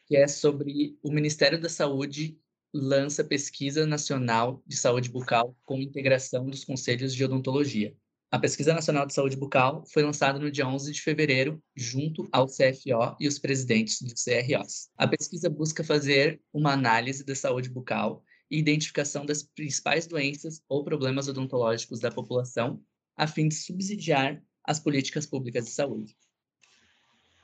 que 0.06 0.16
é 0.16 0.26
sobre 0.28 0.99
o 1.02 1.11
Ministério 1.11 1.61
da 1.61 1.68
Saúde 1.68 2.38
lança 2.73 3.25
pesquisa 3.25 3.87
nacional 3.87 4.62
de 4.66 4.76
saúde 4.76 5.08
bucal 5.08 5.56
com 5.64 5.80
integração 5.80 6.46
dos 6.46 6.64
conselhos 6.64 7.14
de 7.14 7.25
odontologia. 7.25 7.96
A 8.28 8.40
Pesquisa 8.40 8.75
Nacional 8.75 9.06
de 9.06 9.14
Saúde 9.14 9.37
Bucal 9.37 9.85
foi 9.87 10.02
lançada 10.02 10.37
no 10.37 10.50
dia 10.50 10.66
11 10.66 10.92
de 10.92 11.00
fevereiro, 11.00 11.62
junto 11.76 12.28
ao 12.33 12.49
CFO 12.49 13.16
e 13.21 13.28
os 13.28 13.38
presidentes 13.38 14.02
dos 14.02 14.25
CROs. 14.25 14.90
A 14.97 15.06
pesquisa 15.06 15.49
busca 15.49 15.85
fazer 15.85 16.42
uma 16.52 16.73
análise 16.73 17.25
da 17.25 17.37
saúde 17.37 17.71
bucal 17.71 18.25
e 18.50 18.59
identificação 18.59 19.25
das 19.25 19.45
principais 19.45 20.09
doenças 20.09 20.61
ou 20.68 20.83
problemas 20.83 21.28
odontológicos 21.28 22.00
da 22.00 22.11
população, 22.11 22.83
a 23.16 23.28
fim 23.28 23.47
de 23.47 23.54
subsidiar 23.54 24.42
as 24.64 24.80
políticas 24.80 25.25
públicas 25.25 25.64
de 25.64 25.71
saúde. 25.71 26.16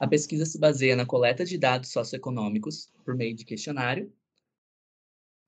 A 0.01 0.09
pesquisa 0.09 0.45
se 0.45 0.59
baseia 0.59 0.97
na 0.97 1.07
coleta 1.07 1.45
de 1.45 1.57
dados 1.57 1.93
socioeconômicos 1.93 2.91
por 3.05 3.15
meio 3.15 3.37
de 3.37 3.45
questionário 3.45 4.13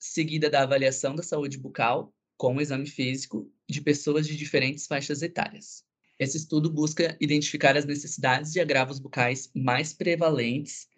seguida 0.05 0.51
da 0.51 0.63
avaliação 0.63 1.15
da 1.15 1.23
saúde 1.23 1.59
bucal 1.59 2.14
com 2.37 2.57
o 2.57 2.61
exame 2.61 2.87
físico 2.87 3.51
de 3.69 3.81
pessoas 3.81 4.27
de 4.27 4.37
diferentes 4.37 4.87
faixas 4.87 5.23
etárias. 5.23 5.85
Esse 6.19 6.37
estudo 6.37 6.71
busca 6.71 7.17
identificar 7.21 7.77
as 7.77 7.85
necessidades 7.85 8.55
e 8.55 8.61
agravos 8.61 8.99
bucais 8.99 9.51
mais 9.55 9.93
prevalentes, 9.93 10.89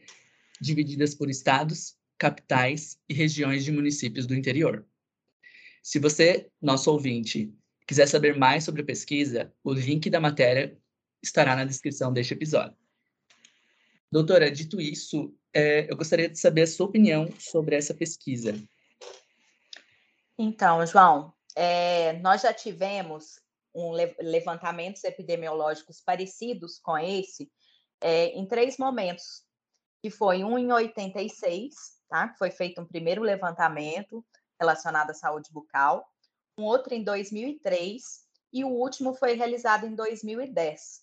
divididas 0.61 1.15
por 1.15 1.31
estados, 1.31 1.97
capitais 2.19 2.99
e 3.09 3.15
regiões 3.15 3.65
de 3.65 3.73
municípios 3.73 4.27
do 4.27 4.35
interior. 4.35 4.87
Se 5.83 5.99
você, 5.99 6.51
nosso 6.61 6.91
ouvinte, 6.91 7.53
quiser 7.87 8.07
saber 8.07 8.37
mais 8.37 8.65
sobre 8.65 8.83
a 8.83 8.85
pesquisa, 8.85 9.53
o 9.63 9.73
link 9.73 10.11
da 10.11 10.21
matéria 10.21 10.77
estará 11.23 11.55
na 11.55 11.65
descrição 11.65 12.13
deste 12.13 12.35
episódio. 12.35 12.77
Doutora, 14.11 14.51
dito 14.51 14.81
isso, 14.81 15.35
é, 15.53 15.91
eu 15.91 15.97
gostaria 15.97 16.29
de 16.29 16.39
saber 16.39 16.63
a 16.63 16.67
sua 16.67 16.87
opinião 16.87 17.29
sobre 17.39 17.77
essa 17.77 17.95
pesquisa. 17.95 18.57
Então, 20.39 20.85
João, 20.85 21.33
é, 21.55 22.13
nós 22.15 22.43
já 22.43 22.53
tivemos 22.53 23.41
um 23.75 23.91
levantamentos 23.91 25.03
epidemiológicos 25.05 26.01
parecidos 26.01 26.79
com 26.79 26.97
esse 26.99 27.51
é, 28.01 28.27
em 28.29 28.47
três 28.47 28.77
momentos, 28.77 29.45
que 30.03 30.11
foi 30.11 30.45
um 30.45 30.59
em 30.59 30.71
86, 30.71 31.75
tá? 32.09 32.35
Foi 32.39 32.51
feito 32.51 32.81
um 32.81 32.87
primeiro 32.87 33.23
levantamento 33.23 34.25
relacionado 34.61 35.11
à 35.11 35.15
saúde 35.15 35.51
bucal, 35.51 36.07
um 36.59 36.65
outro 36.65 36.95
em 36.95 37.03
2003 37.03 38.27
e 38.53 38.65
o 38.65 38.69
último 38.69 39.15
foi 39.15 39.35
realizado 39.35 39.87
em 39.87 39.95
2010. 39.95 41.03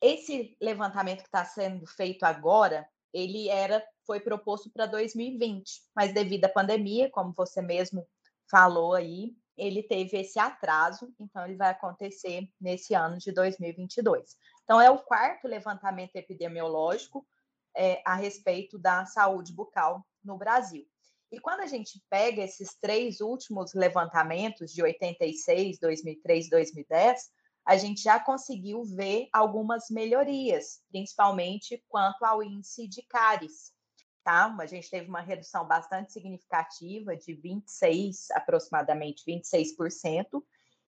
Esse 0.00 0.56
levantamento 0.60 1.20
que 1.20 1.28
está 1.28 1.44
sendo 1.44 1.86
feito 1.86 2.24
agora, 2.24 2.88
ele 3.12 3.48
era 3.48 3.82
foi 4.06 4.20
proposto 4.20 4.70
para 4.70 4.86
2020, 4.86 5.82
mas 5.94 6.12
devido 6.12 6.44
à 6.46 6.48
pandemia, 6.48 7.10
como 7.10 7.32
você 7.32 7.62
mesmo 7.62 8.06
falou 8.52 8.92
aí, 8.92 9.34
ele 9.56 9.82
teve 9.82 10.18
esse 10.18 10.38
atraso, 10.38 11.10
então 11.18 11.46
ele 11.46 11.56
vai 11.56 11.70
acontecer 11.70 12.46
nesse 12.60 12.92
ano 12.92 13.16
de 13.16 13.32
2022. 13.32 14.36
Então, 14.62 14.78
é 14.78 14.90
o 14.90 14.98
quarto 14.98 15.48
levantamento 15.48 16.16
epidemiológico 16.16 17.26
é, 17.74 18.02
a 18.04 18.14
respeito 18.14 18.78
da 18.78 19.06
saúde 19.06 19.54
bucal 19.54 20.06
no 20.22 20.36
Brasil. 20.36 20.86
E 21.30 21.40
quando 21.40 21.60
a 21.60 21.66
gente 21.66 22.02
pega 22.10 22.42
esses 22.42 22.76
três 22.78 23.22
últimos 23.22 23.72
levantamentos, 23.72 24.70
de 24.70 24.82
86, 24.82 25.78
2003 25.80 26.50
2010, 26.50 27.30
a 27.64 27.76
gente 27.78 28.02
já 28.02 28.20
conseguiu 28.20 28.84
ver 28.84 29.28
algumas 29.32 29.88
melhorias, 29.88 30.82
principalmente 30.90 31.82
quanto 31.88 32.22
ao 32.24 32.42
índice 32.42 32.86
de 32.86 33.00
cáries, 33.02 33.72
tá? 34.22 34.54
A 34.58 34.66
gente 34.66 34.90
teve 34.90 35.08
uma 35.08 35.20
redução 35.20 35.66
bastante 35.66 36.12
significativa 36.12 37.16
de 37.16 37.34
26, 37.34 38.30
aproximadamente 38.32 39.24
26%, 39.26 40.42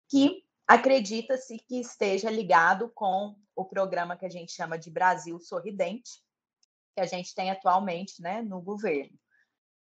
que 0.09 0.45
acredita-se 0.67 1.59
que 1.59 1.81
esteja 1.81 2.31
ligado 2.31 2.91
com 2.91 3.37
o 3.55 3.65
programa 3.65 4.17
que 4.17 4.27
a 4.27 4.31
gente 4.31 4.53
chama 4.53 4.79
de 4.79 4.91
Brasil 4.91 5.39
Sorridente, 5.39 6.23
que 6.95 7.01
a 7.01 7.07
gente 7.07 7.35
tem 7.35 7.51
atualmente, 7.51 8.23
né, 8.23 8.43
no 8.43 8.61
governo. 8.61 9.19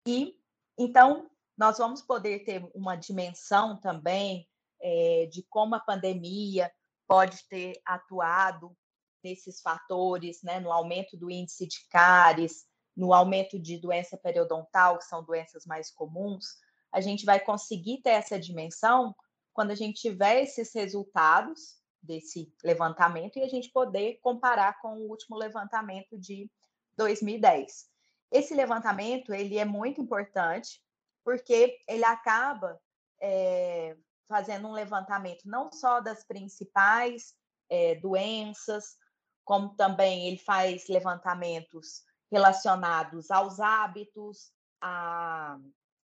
E 0.06 0.34
então 0.78 1.30
nós 1.56 1.78
vamos 1.78 2.02
poder 2.02 2.44
ter 2.44 2.68
uma 2.74 2.96
dimensão 2.96 3.80
também 3.80 4.46
é, 4.80 5.26
de 5.30 5.42
como 5.48 5.74
a 5.74 5.80
pandemia 5.80 6.70
pode 7.08 7.48
ter 7.48 7.80
atuado 7.84 8.76
nesses 9.24 9.60
fatores, 9.60 10.42
né, 10.42 10.60
no 10.60 10.70
aumento 10.70 11.16
do 11.16 11.30
índice 11.30 11.66
de 11.66 11.86
cáries, 11.88 12.66
no 12.96 13.12
aumento 13.12 13.58
de 13.58 13.78
doença 13.78 14.16
periodontal, 14.16 14.98
que 14.98 15.04
são 15.04 15.22
doenças 15.22 15.66
mais 15.66 15.90
comuns, 15.90 16.56
a 16.92 17.00
gente 17.00 17.24
vai 17.24 17.38
conseguir 17.38 18.00
ter 18.02 18.10
essa 18.10 18.38
dimensão 18.38 19.14
quando 19.52 19.70
a 19.70 19.74
gente 19.74 20.00
tiver 20.00 20.42
esses 20.42 20.74
resultados 20.74 21.76
desse 22.02 22.52
levantamento 22.64 23.38
e 23.38 23.42
a 23.42 23.48
gente 23.48 23.70
poder 23.70 24.18
comparar 24.22 24.80
com 24.80 24.96
o 24.96 25.10
último 25.10 25.36
levantamento 25.36 26.18
de 26.18 26.50
2010. 26.96 27.86
Esse 28.30 28.54
levantamento 28.54 29.34
ele 29.34 29.58
é 29.58 29.64
muito 29.64 30.00
importante 30.00 30.80
porque 31.24 31.78
ele 31.88 32.04
acaba 32.04 32.80
é, 33.20 33.96
fazendo 34.28 34.68
um 34.68 34.72
levantamento 34.72 35.42
não 35.44 35.70
só 35.72 36.00
das 36.00 36.24
principais 36.24 37.34
é, 37.68 37.96
doenças, 37.96 38.96
como 39.44 39.74
também 39.74 40.28
ele 40.28 40.38
faz 40.38 40.88
levantamentos 40.88 42.04
relacionados 42.36 43.30
aos 43.30 43.58
hábitos, 43.60 44.52
a, 44.78 45.56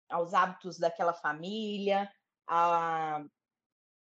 aos 0.08 0.32
hábitos 0.32 0.78
daquela 0.78 1.12
família, 1.12 2.10
a, 2.48 3.22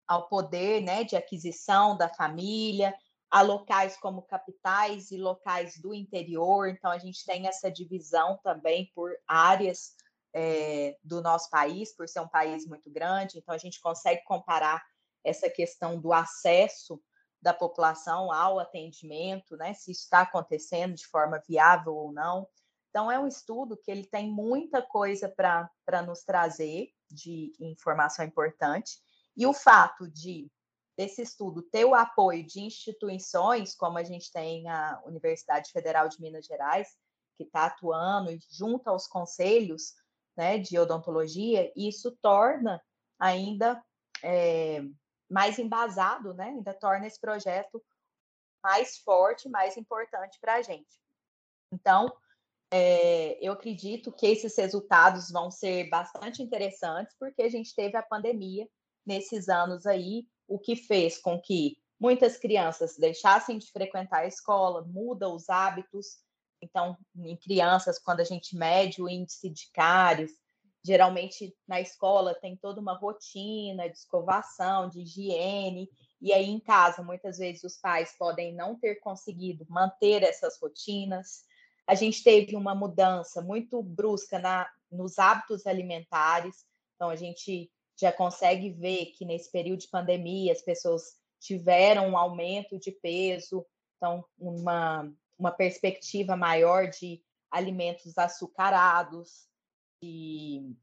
ao 0.06 0.28
poder 0.28 0.82
né, 0.82 1.02
de 1.02 1.16
aquisição 1.16 1.96
da 1.96 2.08
família, 2.08 2.94
a 3.28 3.42
locais 3.42 3.96
como 3.96 4.22
capitais 4.22 5.10
e 5.10 5.16
locais 5.16 5.80
do 5.80 5.92
interior. 5.92 6.68
Então, 6.68 6.92
a 6.92 6.98
gente 6.98 7.24
tem 7.24 7.48
essa 7.48 7.68
divisão 7.68 8.38
também 8.44 8.92
por 8.94 9.10
áreas 9.26 9.96
é, 10.32 10.96
do 11.02 11.20
nosso 11.20 11.50
país, 11.50 11.92
por 11.92 12.08
ser 12.08 12.20
um 12.20 12.28
país 12.28 12.64
muito 12.68 12.88
grande. 12.88 13.38
Então, 13.38 13.52
a 13.52 13.58
gente 13.58 13.80
consegue 13.80 14.22
comparar 14.22 14.80
essa 15.24 15.50
questão 15.50 16.00
do 16.00 16.12
acesso 16.12 17.02
da 17.42 17.52
população 17.52 18.32
ao 18.32 18.60
atendimento, 18.60 19.56
né? 19.56 19.74
Se 19.74 19.90
está 19.90 20.20
acontecendo 20.20 20.94
de 20.94 21.06
forma 21.06 21.42
viável 21.46 21.94
ou 21.94 22.12
não. 22.12 22.46
Então, 22.88 23.10
é 23.10 23.18
um 23.18 23.26
estudo 23.26 23.76
que 23.76 23.90
ele 23.90 24.06
tem 24.06 24.30
muita 24.30 24.80
coisa 24.80 25.28
para 25.28 26.02
nos 26.06 26.22
trazer 26.22 26.92
de 27.10 27.52
informação 27.58 28.24
importante. 28.24 29.00
E 29.36 29.44
o 29.46 29.52
fato 29.52 30.08
de 30.08 30.48
desse 30.96 31.22
estudo 31.22 31.62
ter 31.62 31.86
o 31.86 31.94
apoio 31.94 32.46
de 32.46 32.60
instituições, 32.60 33.74
como 33.74 33.96
a 33.96 34.04
gente 34.04 34.30
tem 34.30 34.68
a 34.68 35.02
Universidade 35.06 35.72
Federal 35.72 36.06
de 36.06 36.20
Minas 36.20 36.44
Gerais, 36.44 36.88
que 37.36 37.44
está 37.44 37.64
atuando 37.64 38.30
junto 38.50 38.88
aos 38.88 39.06
conselhos 39.06 39.94
né, 40.36 40.58
de 40.58 40.78
odontologia, 40.78 41.72
isso 41.74 42.16
torna 42.20 42.80
ainda 43.18 43.82
é, 44.22 44.82
mais 45.32 45.58
embasado, 45.58 46.34
né? 46.34 46.50
Ainda 46.50 46.74
torna 46.74 47.06
esse 47.06 47.18
projeto 47.18 47.82
mais 48.62 48.98
forte, 48.98 49.48
mais 49.48 49.76
importante 49.76 50.38
para 50.40 50.54
a 50.54 50.62
gente. 50.62 51.00
Então, 51.72 52.14
é, 52.70 53.38
eu 53.44 53.52
acredito 53.52 54.12
que 54.12 54.26
esses 54.26 54.56
resultados 54.56 55.30
vão 55.30 55.50
ser 55.50 55.88
bastante 55.88 56.42
interessantes, 56.42 57.16
porque 57.18 57.42
a 57.42 57.48
gente 57.48 57.74
teve 57.74 57.96
a 57.96 58.02
pandemia 58.02 58.68
nesses 59.04 59.48
anos 59.48 59.86
aí, 59.86 60.26
o 60.46 60.58
que 60.58 60.76
fez 60.76 61.18
com 61.18 61.40
que 61.40 61.76
muitas 61.98 62.36
crianças 62.36 62.96
deixassem 62.96 63.58
de 63.58 63.70
frequentar 63.70 64.20
a 64.20 64.26
escola, 64.26 64.82
muda 64.82 65.28
os 65.28 65.48
hábitos. 65.48 66.18
Então, 66.60 66.96
em 67.16 67.36
crianças, 67.36 67.98
quando 67.98 68.20
a 68.20 68.24
gente 68.24 68.56
mede 68.56 69.02
o 69.02 69.08
índice 69.08 69.48
de 69.48 69.70
cáries, 69.72 70.32
geralmente 70.84 71.54
na 71.66 71.80
escola 71.80 72.34
tem 72.34 72.56
toda 72.56 72.80
uma 72.80 72.96
rotina 72.96 73.88
de 73.88 73.96
escovação, 73.96 74.88
de 74.88 75.02
higiene, 75.02 75.88
e 76.20 76.32
aí 76.32 76.48
em 76.48 76.60
casa 76.60 77.02
muitas 77.02 77.38
vezes 77.38 77.62
os 77.64 77.76
pais 77.76 78.14
podem 78.18 78.54
não 78.54 78.78
ter 78.78 78.96
conseguido 78.96 79.66
manter 79.68 80.22
essas 80.22 80.58
rotinas. 80.60 81.42
A 81.86 81.94
gente 81.94 82.22
teve 82.22 82.56
uma 82.56 82.74
mudança 82.74 83.42
muito 83.42 83.82
brusca 83.82 84.38
na, 84.38 84.68
nos 84.90 85.18
hábitos 85.18 85.66
alimentares. 85.66 86.64
Então, 86.94 87.10
a 87.10 87.16
gente 87.16 87.70
já 88.00 88.12
consegue 88.12 88.70
ver 88.70 89.06
que 89.06 89.24
nesse 89.24 89.50
período 89.50 89.80
de 89.80 89.88
pandemia 89.88 90.52
as 90.52 90.62
pessoas 90.62 91.16
tiveram 91.40 92.10
um 92.10 92.16
aumento 92.16 92.78
de 92.78 92.92
peso, 92.92 93.66
então, 93.96 94.24
uma, 94.38 95.12
uma 95.36 95.50
perspectiva 95.50 96.36
maior 96.36 96.88
de 96.88 97.20
alimentos 97.50 98.16
açucarados, 98.16 99.48
de, 100.02 100.76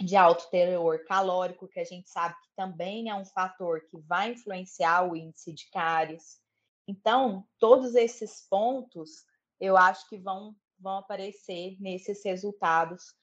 de 0.00 0.16
alto 0.16 0.48
teor 0.50 1.04
calórico, 1.04 1.68
que 1.68 1.80
a 1.80 1.84
gente 1.84 2.08
sabe 2.10 2.34
que 2.42 2.50
também 2.54 3.08
é 3.08 3.14
um 3.14 3.24
fator 3.24 3.80
que 3.90 3.98
vai 4.00 4.32
influenciar 4.32 5.10
o 5.10 5.16
índice 5.16 5.52
de 5.52 5.68
cáries. 5.70 6.38
Então, 6.86 7.46
todos 7.58 7.94
esses 7.94 8.46
pontos 8.48 9.24
eu 9.58 9.76
acho 9.76 10.08
que 10.08 10.16
vão, 10.16 10.56
vão 10.78 10.98
aparecer 10.98 11.76
nesses 11.80 12.24
resultados 12.24 13.14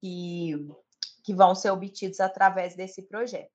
que, 0.00 0.52
que 1.24 1.34
vão 1.34 1.54
ser 1.54 1.70
obtidos 1.70 2.20
através 2.20 2.76
desse 2.76 3.02
projeto. 3.02 3.50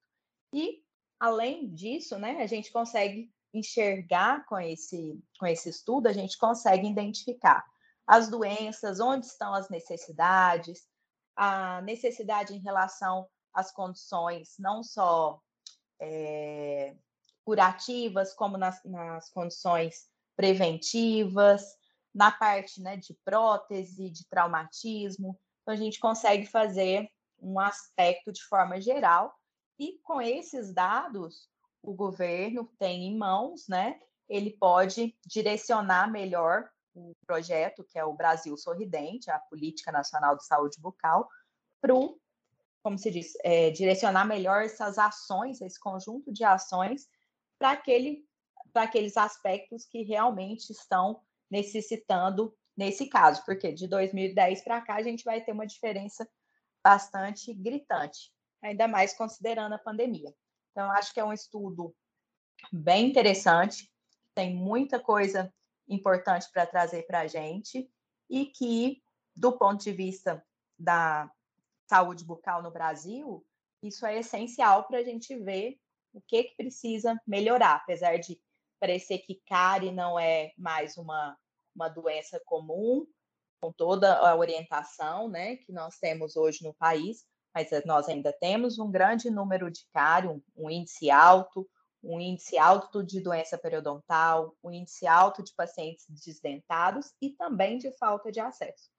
E, 0.53 0.83
além 1.19 1.71
disso, 1.73 2.17
né, 2.17 2.41
a 2.41 2.47
gente 2.47 2.71
consegue 2.71 3.31
enxergar 3.53 4.45
com 4.45 4.57
esse, 4.59 5.21
com 5.39 5.45
esse 5.45 5.69
estudo, 5.69 6.07
a 6.07 6.13
gente 6.13 6.37
consegue 6.37 6.87
identificar 6.87 7.63
as 8.07 8.29
doenças, 8.29 8.99
onde 8.99 9.25
estão 9.25 9.53
as 9.53 9.69
necessidades, 9.69 10.85
a 11.35 11.81
necessidade 11.81 12.53
em 12.53 12.59
relação 12.59 13.27
às 13.53 13.71
condições 13.71 14.55
não 14.59 14.83
só 14.83 15.39
é, 15.99 16.95
curativas, 17.43 18.33
como 18.33 18.57
nas, 18.57 18.83
nas 18.83 19.29
condições 19.29 20.07
preventivas, 20.35 21.63
na 22.13 22.31
parte 22.31 22.81
né, 22.81 22.97
de 22.97 23.13
prótese, 23.25 24.09
de 24.09 24.25
traumatismo. 24.27 25.39
Então, 25.61 25.73
a 25.73 25.77
gente 25.77 25.99
consegue 25.99 26.45
fazer 26.45 27.09
um 27.39 27.59
aspecto 27.59 28.31
de 28.31 28.43
forma 28.43 28.79
geral, 28.79 29.35
e 29.79 29.99
com 30.03 30.21
esses 30.21 30.73
dados, 30.73 31.49
o 31.81 31.93
governo 31.93 32.71
tem 32.77 33.05
em 33.07 33.17
mãos, 33.17 33.67
né? 33.67 33.99
Ele 34.29 34.51
pode 34.51 35.17
direcionar 35.25 36.11
melhor 36.11 36.69
o 36.93 37.13
projeto, 37.25 37.83
que 37.83 37.97
é 37.97 38.05
o 38.05 38.13
Brasil 38.13 38.55
Sorridente, 38.57 39.29
a 39.29 39.39
Política 39.39 39.91
Nacional 39.91 40.35
de 40.35 40.45
Saúde 40.45 40.79
Bucal, 40.79 41.27
para 41.79 41.93
como 42.83 42.97
se 42.97 43.11
diz, 43.11 43.33
é, 43.43 43.69
direcionar 43.69 44.25
melhor 44.25 44.63
essas 44.63 44.97
ações, 44.97 45.61
esse 45.61 45.79
conjunto 45.79 46.31
de 46.31 46.43
ações, 46.43 47.07
para 47.57 47.71
aquele, 47.71 48.25
aqueles 48.73 49.17
aspectos 49.17 49.85
que 49.85 50.01
realmente 50.01 50.71
estão 50.71 51.21
necessitando 51.49 52.55
nesse 52.75 53.07
caso, 53.07 53.43
porque 53.45 53.71
de 53.71 53.87
2010 53.87 54.63
para 54.63 54.81
cá 54.81 54.95
a 54.95 55.03
gente 55.03 55.23
vai 55.23 55.41
ter 55.41 55.51
uma 55.51 55.67
diferença 55.67 56.27
bastante 56.83 57.53
gritante, 57.53 58.33
ainda 58.63 58.87
mais 58.87 59.13
considerando 59.13 59.73
a 59.73 59.79
pandemia. 59.79 60.33
Então, 60.71 60.89
acho 60.91 61.13
que 61.13 61.19
é 61.19 61.23
um 61.23 61.33
estudo 61.33 61.93
bem 62.71 63.09
interessante, 63.09 63.91
tem 64.33 64.55
muita 64.55 64.99
coisa 64.99 65.53
importante 65.93 66.49
para 66.51 66.65
trazer 66.65 67.03
para 67.03 67.21
a 67.21 67.27
gente 67.27 67.89
e 68.29 68.45
que, 68.45 69.01
do 69.35 69.57
ponto 69.57 69.83
de 69.83 69.91
vista 69.91 70.43
da 70.79 71.29
saúde 71.89 72.23
bucal 72.23 72.63
no 72.63 72.71
Brasil, 72.71 73.45
isso 73.83 74.05
é 74.05 74.19
essencial 74.19 74.85
para 74.85 74.99
a 74.99 75.03
gente 75.03 75.35
ver 75.37 75.77
o 76.13 76.21
que, 76.21 76.43
que 76.43 76.55
precisa 76.55 77.19
melhorar, 77.27 77.75
apesar 77.75 78.17
de 78.17 78.39
parecer 78.79 79.19
que 79.19 79.41
cárie 79.47 79.91
não 79.91 80.19
é 80.19 80.53
mais 80.57 80.97
uma, 80.97 81.37
uma 81.75 81.87
doença 81.87 82.41
comum, 82.45 83.05
com 83.61 83.71
toda 83.71 84.17
a 84.17 84.35
orientação 84.35 85.29
né, 85.29 85.57
que 85.57 85.71
nós 85.71 85.99
temos 85.99 86.35
hoje 86.35 86.63
no 86.63 86.73
país, 86.73 87.25
mas 87.53 87.69
nós 87.85 88.09
ainda 88.09 88.33
temos 88.33 88.79
um 88.79 88.89
grande 88.89 89.29
número 89.29 89.69
de 89.69 89.85
cárie, 89.93 90.29
um, 90.29 90.41
um 90.55 90.69
índice 90.69 91.11
alto, 91.11 91.69
um 92.03 92.19
índice 92.19 92.57
alto 92.57 93.03
de 93.03 93.21
doença 93.21 93.57
periodontal, 93.57 94.55
um 94.63 94.71
índice 94.71 95.05
alto 95.05 95.43
de 95.43 95.53
pacientes 95.53 96.05
desdentados 96.09 97.13
e 97.21 97.29
também 97.29 97.77
de 97.77 97.91
falta 97.91 98.31
de 98.31 98.39
acesso. 98.39 98.89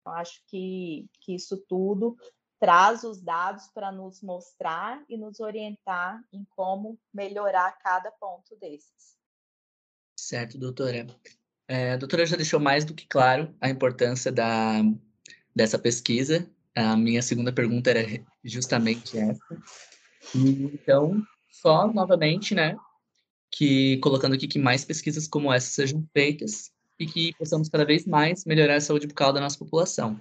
Então, 0.00 0.12
acho 0.14 0.40
que, 0.46 1.08
que 1.20 1.34
isso 1.34 1.56
tudo 1.68 2.16
traz 2.58 3.04
os 3.04 3.20
dados 3.20 3.68
para 3.68 3.92
nos 3.92 4.22
mostrar 4.22 5.04
e 5.08 5.16
nos 5.16 5.40
orientar 5.40 6.22
em 6.32 6.44
como 6.50 6.98
melhorar 7.12 7.72
cada 7.78 8.10
ponto 8.12 8.56
desses. 8.56 9.16
Certo, 10.18 10.58
doutora. 10.58 11.06
É, 11.68 11.92
a 11.92 11.96
doutora 11.96 12.24
já 12.24 12.36
deixou 12.36 12.58
mais 12.58 12.84
do 12.84 12.94
que 12.94 13.06
claro 13.06 13.54
a 13.60 13.68
importância 13.68 14.32
da, 14.32 14.80
dessa 15.54 15.78
pesquisa. 15.78 16.48
A 16.74 16.96
minha 16.96 17.20
segunda 17.20 17.52
pergunta 17.52 17.90
era 17.90 18.24
justamente 18.42 19.18
essa. 19.18 19.62
Então, 20.34 21.22
só 21.60 21.86
novamente, 21.92 22.54
né, 22.54 22.76
que 23.50 23.98
colocando 23.98 24.34
aqui 24.34 24.46
que 24.46 24.58
mais 24.58 24.84
pesquisas 24.84 25.26
como 25.26 25.52
essa 25.52 25.68
sejam 25.68 26.06
feitas 26.12 26.70
e 26.98 27.06
que 27.06 27.34
possamos 27.36 27.68
cada 27.68 27.84
vez 27.84 28.06
mais 28.06 28.44
melhorar 28.44 28.76
a 28.76 28.80
saúde 28.80 29.06
bucal 29.06 29.32
da 29.32 29.40
nossa 29.40 29.58
população. 29.58 30.20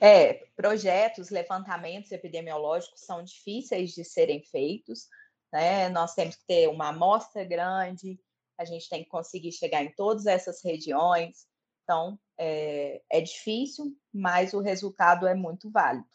É, 0.00 0.46
projetos, 0.56 1.30
levantamentos 1.30 2.10
epidemiológicos 2.10 3.00
são 3.00 3.22
difíceis 3.22 3.90
de 3.90 4.04
serem 4.04 4.42
feitos, 4.42 5.08
né? 5.52 5.88
Nós 5.90 6.14
temos 6.14 6.36
que 6.36 6.46
ter 6.46 6.68
uma 6.68 6.88
amostra 6.88 7.44
grande, 7.44 8.18
a 8.56 8.64
gente 8.64 8.88
tem 8.88 9.04
que 9.04 9.10
conseguir 9.10 9.52
chegar 9.52 9.82
em 9.82 9.92
todas 9.94 10.26
essas 10.26 10.62
regiões. 10.64 11.46
Então, 11.84 12.18
é, 12.38 13.02
é 13.10 13.20
difícil, 13.20 13.94
mas 14.12 14.54
o 14.54 14.60
resultado 14.60 15.26
é 15.26 15.34
muito 15.34 15.70
válido, 15.70 16.06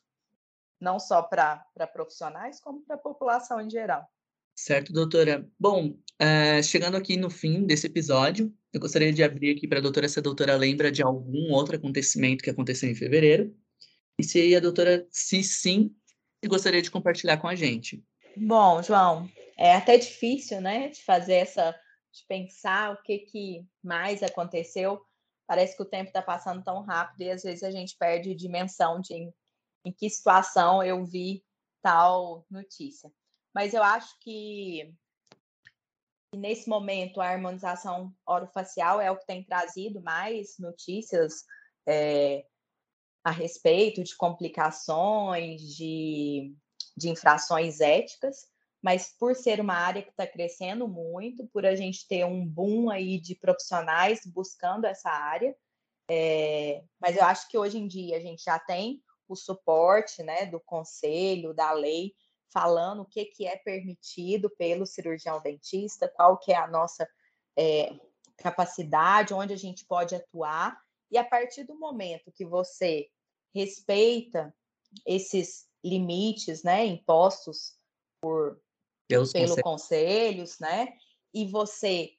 não 0.79 0.99
só 0.99 1.21
para 1.21 1.63
profissionais, 1.93 2.59
como 2.59 2.81
para 2.81 2.95
a 2.95 2.99
população 2.99 3.61
em 3.61 3.69
geral. 3.69 4.07
Certo, 4.55 4.93
doutora. 4.93 5.45
Bom, 5.59 5.89
uh, 5.89 6.63
chegando 6.63 6.95
aqui 6.95 7.17
no 7.17 7.29
fim 7.29 7.65
desse 7.65 7.87
episódio, 7.87 8.53
eu 8.71 8.79
gostaria 8.79 9.11
de 9.11 9.21
abrir 9.21 9.53
aqui 9.53 9.67
para 9.67 9.79
a 9.79 9.81
doutora 9.81 10.07
se 10.07 10.17
a 10.17 10.21
doutora 10.21 10.55
lembra 10.55 10.89
de 10.89 11.03
algum 11.03 11.51
outro 11.51 11.75
acontecimento 11.75 12.41
que 12.41 12.49
aconteceu 12.49 12.89
em 12.89 12.95
fevereiro 12.95 13.53
e 14.17 14.23
se 14.23 14.55
a 14.55 14.59
doutora, 14.61 15.05
se 15.11 15.43
sim, 15.43 15.93
gostaria 16.47 16.81
de 16.81 16.89
compartilhar 16.89 17.37
com 17.37 17.47
a 17.47 17.55
gente. 17.55 18.01
Bom, 18.37 18.81
João, 18.81 19.29
é 19.57 19.75
até 19.75 19.97
difícil, 19.97 20.61
né, 20.61 20.87
de 20.87 21.03
fazer 21.03 21.35
essa, 21.35 21.71
de 22.13 22.25
pensar 22.25 22.93
o 22.93 23.01
que, 23.03 23.19
que 23.19 23.65
mais 23.83 24.23
aconteceu. 24.23 25.01
Parece 25.45 25.75
que 25.75 25.83
o 25.83 25.89
tempo 25.89 26.07
está 26.07 26.21
passando 26.21 26.63
tão 26.63 26.81
rápido 26.81 27.21
e 27.21 27.31
às 27.31 27.43
vezes 27.43 27.63
a 27.63 27.71
gente 27.71 27.95
perde 27.97 28.33
dimensão 28.33 29.01
de 29.01 29.13
em, 29.13 29.33
em 29.83 29.91
que 29.91 30.09
situação 30.09 30.81
eu 30.81 31.05
vi 31.05 31.43
tal 31.81 32.45
notícia. 32.49 33.11
Mas 33.55 33.73
eu 33.73 33.81
acho 33.81 34.19
que, 34.19 34.93
nesse 36.35 36.67
momento 36.67 37.21
a 37.21 37.29
harmonização 37.29 38.13
orofacial 38.27 38.99
é 38.99 39.09
o 39.09 39.17
que 39.17 39.25
tem 39.25 39.45
trazido 39.45 40.01
mais 40.01 40.59
notícias 40.59 41.45
é, 41.87 42.45
a 43.23 43.31
respeito 43.31 44.03
de 44.03 44.13
complicações, 44.17 45.61
de, 45.61 46.53
de 46.97 47.09
infrações 47.09 47.79
éticas, 47.79 48.45
mas 48.83 49.15
por 49.17 49.33
ser 49.33 49.61
uma 49.61 49.75
área 49.75 50.03
que 50.03 50.09
está 50.09 50.27
crescendo 50.27 50.85
muito, 50.85 51.47
por 51.47 51.65
a 51.65 51.75
gente 51.75 52.05
ter 52.09 52.25
um 52.25 52.45
boom 52.45 52.89
aí 52.89 53.21
de 53.21 53.35
profissionais 53.35 54.19
buscando 54.25 54.83
essa 54.83 55.09
área, 55.09 55.55
é, 56.11 56.83
mas 56.99 57.15
eu 57.15 57.23
acho 57.23 57.47
que 57.47 57.57
hoje 57.57 57.77
em 57.77 57.87
dia 57.87 58.17
a 58.17 58.19
gente 58.19 58.43
já 58.43 58.59
tem 58.59 59.01
o 59.29 59.35
suporte 59.35 60.21
né, 60.21 60.45
do 60.45 60.59
conselho, 60.59 61.53
da 61.53 61.71
lei, 61.71 62.13
falando 62.51 63.01
o 63.01 63.05
que, 63.05 63.25
que 63.25 63.45
é 63.45 63.57
permitido 63.57 64.49
pelo 64.49 64.85
cirurgião 64.85 65.41
dentista, 65.41 66.07
qual 66.07 66.37
que 66.37 66.51
é 66.51 66.57
a 66.57 66.67
nossa 66.67 67.07
é, 67.57 67.93
capacidade, 68.37 69.33
onde 69.33 69.53
a 69.53 69.57
gente 69.57 69.85
pode 69.85 70.15
atuar, 70.15 70.79
e 71.11 71.17
a 71.17 71.23
partir 71.23 71.63
do 71.63 71.77
momento 71.77 72.31
que 72.31 72.45
você 72.45 73.09
respeita 73.53 74.53
esses 75.05 75.67
limites, 75.83 76.63
né, 76.63 76.85
impostos 76.85 77.77
por 78.21 78.59
Pelos 79.07 79.31
pelo 79.31 79.61
conselhos, 79.61 80.59
né, 80.59 80.97
e 81.33 81.45
você 81.45 82.11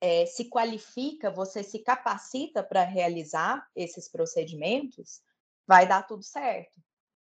é, 0.00 0.26
se 0.26 0.46
qualifica, 0.46 1.30
você 1.30 1.62
se 1.62 1.78
capacita 1.80 2.62
para 2.62 2.82
realizar 2.84 3.68
esses 3.76 4.08
procedimentos, 4.08 5.22
vai 5.66 5.86
dar 5.86 6.06
tudo 6.06 6.22
certo. 6.22 6.80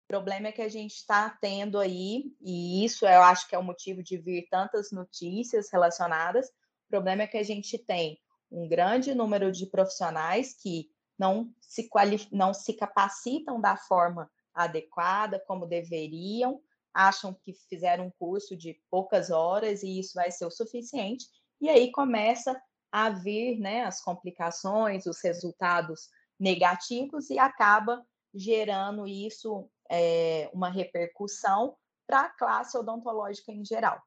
O 0.06 0.08
problema 0.08 0.46
é 0.46 0.52
que 0.52 0.62
a 0.62 0.68
gente 0.68 0.94
está 0.94 1.36
tendo 1.40 1.80
aí, 1.80 2.32
e 2.40 2.84
isso 2.84 3.04
eu 3.04 3.22
acho 3.22 3.48
que 3.48 3.56
é 3.56 3.58
o 3.58 3.64
motivo 3.64 4.04
de 4.04 4.16
vir 4.16 4.46
tantas 4.48 4.92
notícias 4.92 5.68
relacionadas. 5.68 6.46
O 6.46 6.88
problema 6.88 7.22
é 7.22 7.26
que 7.26 7.36
a 7.36 7.42
gente 7.42 7.76
tem 7.76 8.16
um 8.48 8.68
grande 8.68 9.12
número 9.16 9.50
de 9.50 9.66
profissionais 9.66 10.54
que 10.54 10.88
não 11.18 11.52
se, 11.60 11.88
qualif... 11.88 12.28
não 12.30 12.54
se 12.54 12.74
capacitam 12.74 13.60
da 13.60 13.76
forma 13.76 14.30
adequada, 14.54 15.42
como 15.44 15.66
deveriam, 15.66 16.62
acham 16.94 17.34
que 17.34 17.52
fizeram 17.68 18.06
um 18.06 18.12
curso 18.16 18.56
de 18.56 18.80
poucas 18.88 19.30
horas 19.30 19.82
e 19.82 19.98
isso 19.98 20.12
vai 20.14 20.30
ser 20.30 20.46
o 20.46 20.52
suficiente, 20.52 21.26
e 21.60 21.68
aí 21.68 21.90
começa 21.90 22.56
a 22.92 23.10
vir 23.10 23.58
né, 23.58 23.82
as 23.82 24.00
complicações, 24.00 25.04
os 25.04 25.20
resultados 25.20 26.08
negativos 26.38 27.28
e 27.28 27.40
acaba 27.40 28.06
gerando 28.32 29.04
isso 29.04 29.68
é, 29.90 30.50
uma 30.52 30.68
repercussão 30.68 31.76
para 32.06 32.22
a 32.22 32.30
classe 32.30 32.76
odontológica 32.76 33.52
em 33.52 33.64
geral. 33.64 34.00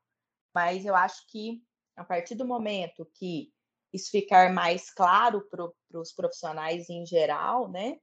Mas 0.54 0.86
eu 0.86 0.96
acho 0.96 1.28
que 1.28 1.62
a 1.96 2.04
partir 2.04 2.36
do 2.36 2.46
momento 2.46 3.10
que 3.13 3.52
isso 3.92 4.12
ficar 4.12 4.54
mais 4.54 4.92
claro 4.92 5.42
para 5.50 6.00
os 6.00 6.13
profissionais 6.13 6.89
em 6.89 7.06
geral, 7.06 7.70
né? 7.70 7.98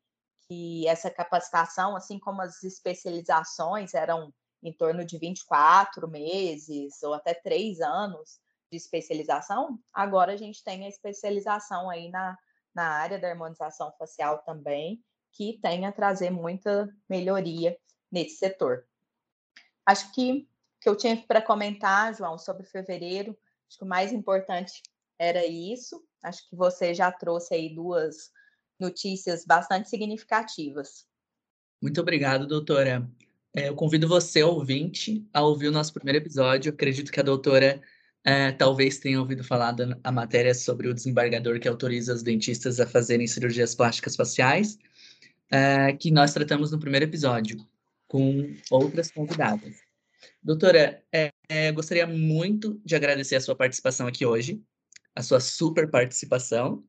Que 0.48 0.86
essa 0.86 1.10
capacitação, 1.10 1.96
assim 1.96 2.18
como 2.18 2.42
as 2.42 2.62
especializações 2.62 3.94
eram 3.94 4.32
em 4.62 4.72
torno 4.72 5.04
de 5.04 5.18
24 5.18 6.08
meses 6.08 7.02
ou 7.02 7.14
até 7.14 7.34
três 7.34 7.80
anos 7.80 8.40
de 8.70 8.76
especialização, 8.76 9.78
agora 9.94 10.32
a 10.32 10.36
gente 10.36 10.62
tem 10.64 10.84
a 10.84 10.88
especialização 10.88 11.88
aí 11.88 12.10
na, 12.10 12.36
na 12.74 12.88
área 12.88 13.18
da 13.18 13.28
harmonização 13.28 13.92
facial 13.96 14.42
também, 14.42 15.00
que 15.36 15.58
tem 15.60 15.86
a 15.86 15.92
trazer 15.92 16.30
muita 16.30 16.88
melhoria 17.08 17.76
nesse 18.10 18.36
setor. 18.36 18.86
Acho 19.84 20.12
que 20.12 20.48
que 20.86 20.88
eu 20.88 20.96
tinha 20.96 21.16
para 21.16 21.42
comentar, 21.42 22.14
João, 22.14 22.38
sobre 22.38 22.64
fevereiro, 22.64 23.36
acho 23.68 23.78
que 23.78 23.84
o 23.84 23.88
mais 23.88 24.12
importante 24.12 24.82
era 25.18 25.44
isso. 25.44 26.00
Acho 26.22 26.48
que 26.48 26.54
você 26.54 26.94
já 26.94 27.10
trouxe 27.10 27.54
aí 27.54 27.74
duas 27.74 28.30
notícias 28.78 29.44
bastante 29.44 29.88
significativas. 29.88 31.04
Muito 31.82 32.00
obrigado, 32.00 32.46
doutora. 32.46 33.08
É, 33.54 33.68
eu 33.68 33.74
convido 33.74 34.06
você, 34.06 34.44
ouvinte, 34.44 35.26
a 35.32 35.42
ouvir 35.42 35.66
o 35.66 35.72
nosso 35.72 35.92
primeiro 35.92 36.18
episódio. 36.18 36.72
acredito 36.72 37.10
que 37.10 37.18
a 37.18 37.24
doutora 37.24 37.82
é, 38.24 38.52
talvez 38.52 38.98
tenha 38.98 39.18
ouvido 39.18 39.42
falar 39.42 39.72
da 39.72 39.98
a 40.04 40.12
matéria 40.12 40.54
sobre 40.54 40.88
o 40.88 40.94
desembargador 40.94 41.58
que 41.58 41.66
autoriza 41.66 42.14
os 42.14 42.22
dentistas 42.22 42.78
a 42.78 42.86
fazerem 42.86 43.26
cirurgias 43.26 43.74
plásticas 43.74 44.14
faciais, 44.14 44.78
é, 45.50 45.92
que 45.92 46.10
nós 46.10 46.32
tratamos 46.32 46.70
no 46.70 46.78
primeiro 46.78 47.04
episódio, 47.04 47.56
com 48.08 48.54
outras 48.70 49.10
convidadas. 49.10 49.76
Doutora, 50.42 51.02
é, 51.12 51.30
é, 51.48 51.72
gostaria 51.72 52.06
muito 52.06 52.80
de 52.84 52.94
agradecer 52.94 53.36
a 53.36 53.40
sua 53.40 53.56
participação 53.56 54.06
aqui 54.06 54.24
hoje, 54.24 54.62
a 55.14 55.22
sua 55.22 55.40
super 55.40 55.90
participação. 55.90 56.84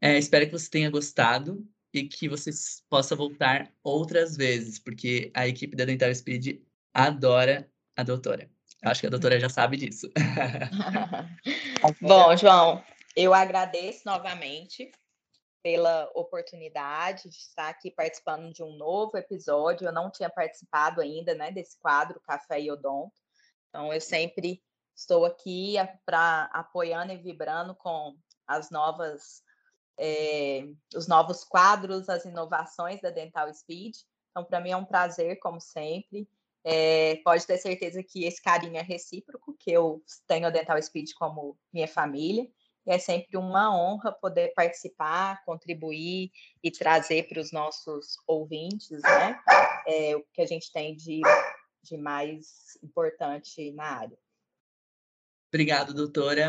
É, 0.00 0.18
espero 0.18 0.46
que 0.46 0.52
você 0.52 0.70
tenha 0.70 0.90
gostado 0.90 1.66
e 1.92 2.04
que 2.04 2.28
você 2.28 2.50
possa 2.88 3.16
voltar 3.16 3.72
outras 3.82 4.36
vezes, 4.36 4.78
porque 4.78 5.30
a 5.34 5.46
equipe 5.46 5.76
da 5.76 5.84
Dental 5.84 6.14
Speed 6.14 6.60
adora 6.94 7.68
a 7.96 8.02
doutora. 8.02 8.48
Acho 8.82 9.02
que 9.02 9.06
a 9.06 9.10
doutora 9.10 9.38
já 9.38 9.48
sabe 9.48 9.76
disso. 9.76 10.10
Bom, 12.00 12.36
João, 12.36 12.82
eu 13.16 13.34
agradeço 13.34 14.02
novamente 14.06 14.90
pela 15.62 16.10
oportunidade 16.14 17.28
de 17.28 17.36
estar 17.36 17.68
aqui 17.68 17.90
participando 17.90 18.52
de 18.52 18.62
um 18.62 18.76
novo 18.76 19.16
episódio. 19.16 19.86
Eu 19.86 19.92
não 19.92 20.10
tinha 20.10 20.30
participado 20.30 21.00
ainda, 21.00 21.34
né, 21.34 21.50
desse 21.50 21.78
quadro 21.78 22.20
Café 22.20 22.60
e 22.60 22.70
Odonto. 22.70 23.20
Então, 23.68 23.92
eu 23.92 24.00
sempre 24.00 24.62
estou 24.94 25.24
aqui 25.24 25.74
para 26.04 26.44
apoiando 26.52 27.12
e 27.12 27.16
vibrando 27.16 27.74
com 27.74 28.16
as 28.46 28.70
novas 28.70 29.42
é, 29.98 30.66
os 30.96 31.06
novos 31.06 31.44
quadros, 31.44 32.08
as 32.08 32.24
inovações 32.24 33.00
da 33.02 33.10
Dental 33.10 33.52
Speed. 33.52 33.96
Então, 34.30 34.44
para 34.44 34.60
mim 34.60 34.70
é 34.70 34.76
um 34.76 34.84
prazer, 34.84 35.38
como 35.40 35.60
sempre. 35.60 36.26
É, 36.64 37.16
pode 37.16 37.46
ter 37.46 37.58
certeza 37.58 38.02
que 38.02 38.24
esse 38.24 38.40
carinho 38.40 38.76
é 38.76 38.82
recíproco, 38.82 39.54
que 39.58 39.70
eu 39.70 40.02
tenho 40.26 40.46
a 40.46 40.50
Dental 40.50 40.80
Speed 40.80 41.12
como 41.14 41.58
minha 41.72 41.86
família. 41.86 42.50
E 42.86 42.92
é 42.92 42.98
sempre 42.98 43.36
uma 43.36 43.76
honra 43.76 44.10
poder 44.10 44.52
participar, 44.54 45.44
contribuir 45.44 46.30
e 46.62 46.70
trazer 46.70 47.28
para 47.28 47.40
os 47.40 47.52
nossos 47.52 48.16
ouvintes 48.26 49.02
né, 49.02 49.38
é, 49.86 50.16
o 50.16 50.24
que 50.32 50.40
a 50.40 50.46
gente 50.46 50.72
tem 50.72 50.96
de, 50.96 51.20
de 51.82 51.96
mais 51.96 52.78
importante 52.82 53.70
na 53.72 53.84
área. 53.84 54.18
Obrigado, 55.52 55.92
doutora. 55.92 56.48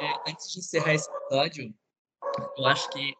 É, 0.00 0.30
antes 0.30 0.50
de 0.50 0.60
encerrar 0.60 0.94
esse 0.94 1.10
episódio, 1.10 1.74
eu 2.56 2.66
acho 2.66 2.88
que 2.90 3.14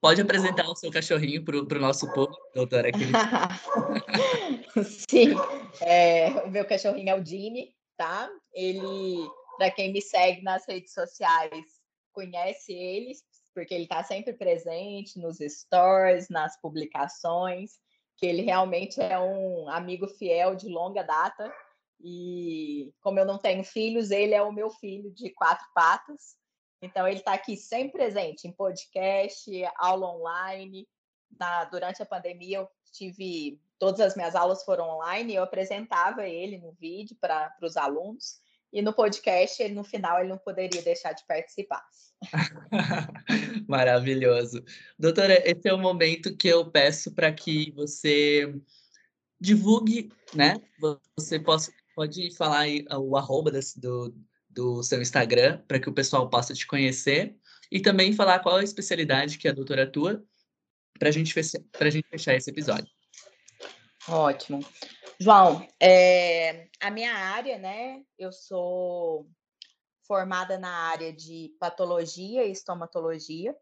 pode 0.00 0.20
apresentar 0.20 0.68
o 0.68 0.76
seu 0.76 0.90
cachorrinho 0.90 1.44
para 1.44 1.56
o 1.56 1.80
nosso 1.80 2.12
público, 2.12 2.40
doutora. 2.54 2.90
Sim, 5.10 5.34
é, 5.80 6.28
o 6.44 6.50
meu 6.50 6.66
cachorrinho 6.66 7.10
é 7.10 7.14
o 7.14 7.22
Dini, 7.22 7.74
tá? 7.96 8.30
Ele, 8.52 9.26
para 9.56 9.70
quem 9.70 9.92
me 9.92 10.02
segue 10.02 10.42
nas 10.42 10.66
redes 10.68 10.92
sociais, 10.92 11.75
conhece 12.16 12.72
ele, 12.72 13.12
porque 13.54 13.74
ele 13.74 13.84
está 13.84 14.02
sempre 14.02 14.32
presente 14.32 15.18
nos 15.18 15.36
stories, 15.36 16.30
nas 16.30 16.58
publicações, 16.58 17.78
que 18.16 18.24
ele 18.24 18.40
realmente 18.40 18.98
é 18.98 19.18
um 19.18 19.68
amigo 19.68 20.08
fiel 20.08 20.56
de 20.56 20.66
longa 20.66 21.02
data. 21.02 21.52
E 22.00 22.90
como 23.02 23.18
eu 23.18 23.26
não 23.26 23.36
tenho 23.36 23.62
filhos, 23.62 24.10
ele 24.10 24.32
é 24.32 24.42
o 24.42 24.52
meu 24.52 24.70
filho 24.70 25.10
de 25.10 25.28
quatro 25.30 25.66
patas. 25.74 26.36
Então, 26.80 27.06
ele 27.06 27.18
está 27.18 27.34
aqui 27.34 27.54
sempre 27.54 27.92
presente 27.92 28.48
em 28.48 28.52
podcast, 28.52 29.50
aula 29.76 30.08
online. 30.14 30.88
Na, 31.38 31.64
durante 31.64 32.02
a 32.02 32.06
pandemia, 32.06 32.58
eu 32.58 32.68
tive. 32.92 33.60
Todas 33.78 34.00
as 34.00 34.16
minhas 34.16 34.34
aulas 34.34 34.64
foram 34.64 34.88
online, 34.88 35.34
eu 35.34 35.42
apresentava 35.42 36.26
ele 36.26 36.56
no 36.56 36.72
vídeo 36.72 37.14
para 37.20 37.54
os 37.60 37.76
alunos. 37.76 38.40
E 38.72 38.82
no 38.82 38.92
podcast, 38.92 39.62
ele, 39.62 39.74
no 39.74 39.84
final, 39.84 40.20
ele 40.20 40.28
não 40.28 40.38
poderia 40.38 40.82
deixar 40.82 41.12
de 41.12 41.24
participar. 41.26 41.84
Maravilhoso. 43.68 44.62
Doutora, 44.98 45.42
esse 45.48 45.68
é 45.68 45.72
o 45.72 45.78
momento 45.78 46.36
que 46.36 46.48
eu 46.48 46.70
peço 46.70 47.12
para 47.12 47.32
que 47.32 47.72
você 47.72 48.54
divulgue, 49.40 50.10
né? 50.34 50.56
Você 51.16 51.38
possa, 51.38 51.72
pode 51.94 52.34
falar 52.36 52.60
aí 52.60 52.84
o 52.90 53.16
arroba 53.16 53.50
desse, 53.50 53.80
do, 53.80 54.14
do 54.50 54.82
seu 54.82 55.00
Instagram 55.00 55.62
para 55.68 55.78
que 55.78 55.88
o 55.88 55.94
pessoal 55.94 56.28
possa 56.28 56.54
te 56.54 56.66
conhecer 56.66 57.36
e 57.70 57.80
também 57.80 58.12
falar 58.12 58.40
qual 58.40 58.56
a 58.56 58.64
especialidade 58.64 59.38
que 59.38 59.48
a 59.48 59.52
doutora 59.52 59.84
atua 59.84 60.24
para 60.98 61.10
gente 61.10 61.34
a 61.38 61.90
gente 61.90 62.08
fechar 62.08 62.34
esse 62.34 62.50
episódio. 62.50 62.88
Ótimo. 64.08 64.64
João, 65.18 65.66
é, 65.80 66.68
a 66.80 66.90
minha 66.90 67.14
área, 67.14 67.58
né? 67.58 68.02
Eu 68.18 68.30
sou 68.30 69.26
formada 70.06 70.58
na 70.58 70.70
área 70.88 71.12
de 71.12 71.54
patologia 71.58 72.44
e 72.44 72.52
estomatologia. 72.52 73.56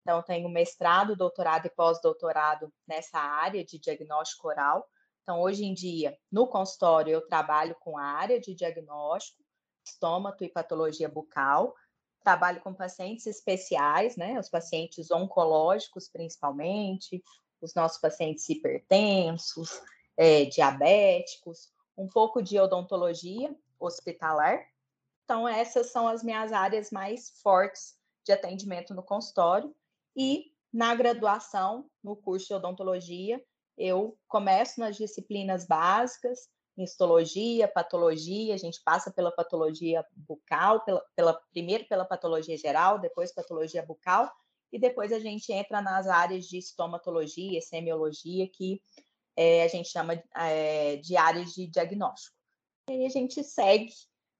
Então, 0.00 0.22
tenho 0.22 0.48
mestrado, 0.48 1.16
doutorado 1.16 1.66
e 1.66 1.70
pós-doutorado 1.70 2.72
nessa 2.86 3.18
área 3.18 3.64
de 3.64 3.78
diagnóstico 3.78 4.48
oral. 4.48 4.86
Então, 5.22 5.40
hoje 5.40 5.64
em 5.64 5.72
dia, 5.72 6.16
no 6.30 6.46
consultório, 6.46 7.12
eu 7.12 7.26
trabalho 7.26 7.76
com 7.80 7.96
a 7.96 8.04
área 8.04 8.40
de 8.40 8.54
diagnóstico, 8.54 9.42
estômato 9.86 10.44
e 10.44 10.48
patologia 10.48 11.08
bucal. 11.08 11.74
Trabalho 12.22 12.60
com 12.60 12.74
pacientes 12.74 13.26
especiais, 13.26 14.16
né? 14.16 14.38
Os 14.38 14.48
pacientes 14.48 15.10
oncológicos, 15.10 16.08
principalmente, 16.08 17.22
os 17.60 17.74
nossos 17.74 17.98
pacientes 17.98 18.48
hipertensos, 18.48 19.80
é, 20.16 20.44
diabéticos, 20.44 21.72
um 21.96 22.08
pouco 22.08 22.42
de 22.42 22.58
odontologia 22.58 23.54
hospitalar 23.78 24.66
então, 25.24 25.48
essas 25.48 25.90
são 25.90 26.06
as 26.06 26.22
minhas 26.22 26.52
áreas 26.52 26.90
mais 26.90 27.30
fortes 27.42 27.96
de 28.24 28.32
atendimento 28.32 28.94
no 28.94 29.02
consultório. 29.02 29.74
E 30.14 30.52
na 30.72 30.94
graduação, 30.94 31.90
no 32.02 32.14
curso 32.14 32.48
de 32.48 32.54
odontologia, 32.54 33.42
eu 33.76 34.16
começo 34.28 34.78
nas 34.78 34.96
disciplinas 34.96 35.66
básicas, 35.66 36.48
histologia, 36.76 37.66
patologia, 37.66 38.54
a 38.54 38.58
gente 38.58 38.82
passa 38.84 39.10
pela 39.10 39.32
patologia 39.32 40.04
bucal, 40.14 40.84
pela, 40.84 41.00
pela, 41.16 41.32
primeiro 41.52 41.86
pela 41.86 42.04
patologia 42.04 42.56
geral, 42.56 42.98
depois 42.98 43.32
patologia 43.32 43.82
bucal, 43.82 44.30
e 44.72 44.78
depois 44.78 45.12
a 45.12 45.20
gente 45.20 45.52
entra 45.52 45.80
nas 45.80 46.08
áreas 46.08 46.46
de 46.46 46.58
estomatologia, 46.58 47.60
semiologia, 47.60 48.48
que 48.48 48.82
é, 49.36 49.64
a 49.64 49.68
gente 49.68 49.88
chama 49.88 50.22
é, 50.36 50.96
de 50.96 51.16
áreas 51.16 51.52
de 51.52 51.66
diagnóstico. 51.66 52.36
E 52.88 52.92
aí 52.92 53.06
a 53.06 53.08
gente 53.08 53.42
segue 53.42 53.92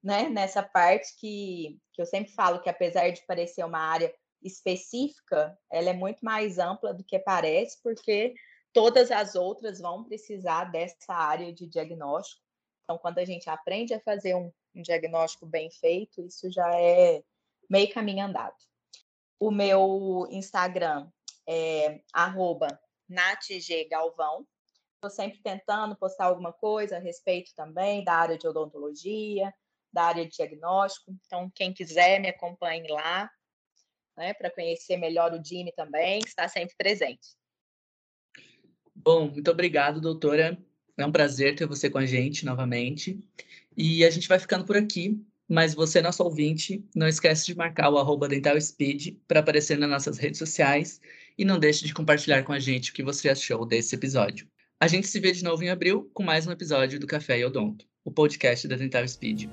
né, 0.03 0.29
nessa 0.29 0.61
parte 0.61 1.15
que, 1.19 1.79
que 1.93 2.01
eu 2.01 2.05
sempre 2.05 2.31
falo 2.33 2.61
que, 2.61 2.69
apesar 2.69 3.09
de 3.09 3.25
parecer 3.25 3.63
uma 3.65 3.79
área 3.79 4.13
específica, 4.41 5.57
ela 5.71 5.89
é 5.89 5.93
muito 5.93 6.23
mais 6.23 6.59
ampla 6.59 6.93
do 6.93 7.03
que 7.03 7.17
parece, 7.17 7.81
porque 7.81 8.35
todas 8.71 9.09
as 9.09 9.35
outras 9.35 9.79
vão 9.79 10.03
precisar 10.03 10.65
dessa 10.65 11.13
área 11.13 11.51
de 11.51 11.65
diagnóstico. 11.65 12.41
Então, 12.83 12.99
quando 12.99 13.17
a 13.17 13.25
gente 13.25 13.49
aprende 13.49 13.93
a 13.93 13.99
fazer 13.99 14.35
um, 14.35 14.51
um 14.75 14.81
diagnóstico 14.81 15.47
bem 15.47 15.71
feito, 15.71 16.21
isso 16.21 16.51
já 16.51 16.69
é 16.79 17.23
meio 17.67 17.91
caminho 17.91 18.25
andado. 18.25 18.55
O 19.39 19.49
meu 19.49 20.27
Instagram 20.29 21.09
é 21.47 22.01
natggalvão. 23.09 24.45
Estou 25.05 25.23
sempre 25.23 25.39
tentando 25.43 25.95
postar 25.95 26.25
alguma 26.25 26.51
coisa 26.51 26.97
a 26.97 26.99
respeito 26.99 27.53
também 27.55 28.03
da 28.03 28.13
área 28.13 28.39
de 28.39 28.47
odontologia, 28.47 29.53
da 29.93 30.05
área 30.05 30.25
de 30.25 30.35
diagnóstico. 30.35 31.15
Então, 31.27 31.51
quem 31.53 31.71
quiser, 31.71 32.19
me 32.19 32.27
acompanhe 32.27 32.87
lá, 32.87 33.29
né, 34.17 34.33
para 34.33 34.49
conhecer 34.49 34.97
melhor 34.97 35.31
o 35.31 35.39
Dini 35.39 35.71
também, 35.73 36.21
que 36.21 36.29
está 36.29 36.47
sempre 36.47 36.75
presente. 36.75 37.35
Bom, 38.95 39.29
muito 39.29 39.51
obrigado, 39.51 40.01
doutora. 40.01 40.57
É 40.97 41.05
um 41.05 41.11
prazer 41.11 41.55
ter 41.55 41.67
você 41.67 41.87
com 41.87 41.99
a 41.99 42.05
gente 42.07 42.43
novamente. 42.43 43.19
E 43.77 44.03
a 44.03 44.09
gente 44.09 44.27
vai 44.27 44.39
ficando 44.39 44.65
por 44.65 44.75
aqui, 44.75 45.23
mas 45.47 45.75
você, 45.75 46.01
nosso 46.01 46.23
ouvinte, 46.23 46.83
não 46.95 47.07
esquece 47.07 47.45
de 47.45 47.55
marcar 47.55 47.91
o 47.91 47.99
arroba 47.99 48.27
DentalSpeed 48.27 49.21
para 49.27 49.41
aparecer 49.41 49.77
nas 49.77 49.89
nossas 49.89 50.17
redes 50.17 50.39
sociais 50.39 50.99
e 51.37 51.45
não 51.45 51.59
deixe 51.59 51.85
de 51.85 51.93
compartilhar 51.93 52.41
com 52.41 52.53
a 52.53 52.59
gente 52.59 52.89
o 52.89 52.93
que 52.95 53.03
você 53.03 53.29
achou 53.29 53.67
desse 53.67 53.93
episódio. 53.93 54.49
A 54.85 54.87
gente 54.87 55.07
se 55.07 55.19
vê 55.19 55.31
de 55.31 55.43
novo 55.43 55.63
em 55.63 55.71
abril 55.71 56.11
com 56.13 56.21
mais 56.21 56.45
um 56.45 56.51
episódio 56.51 56.99
do 56.99 57.07
Café 57.07 57.39
e 57.39 57.43
Odonto, 57.43 57.87
o 58.03 58.11
podcast 58.11 58.67
da 58.67 58.75
Dental 58.75 59.07
Speed. 59.07 59.49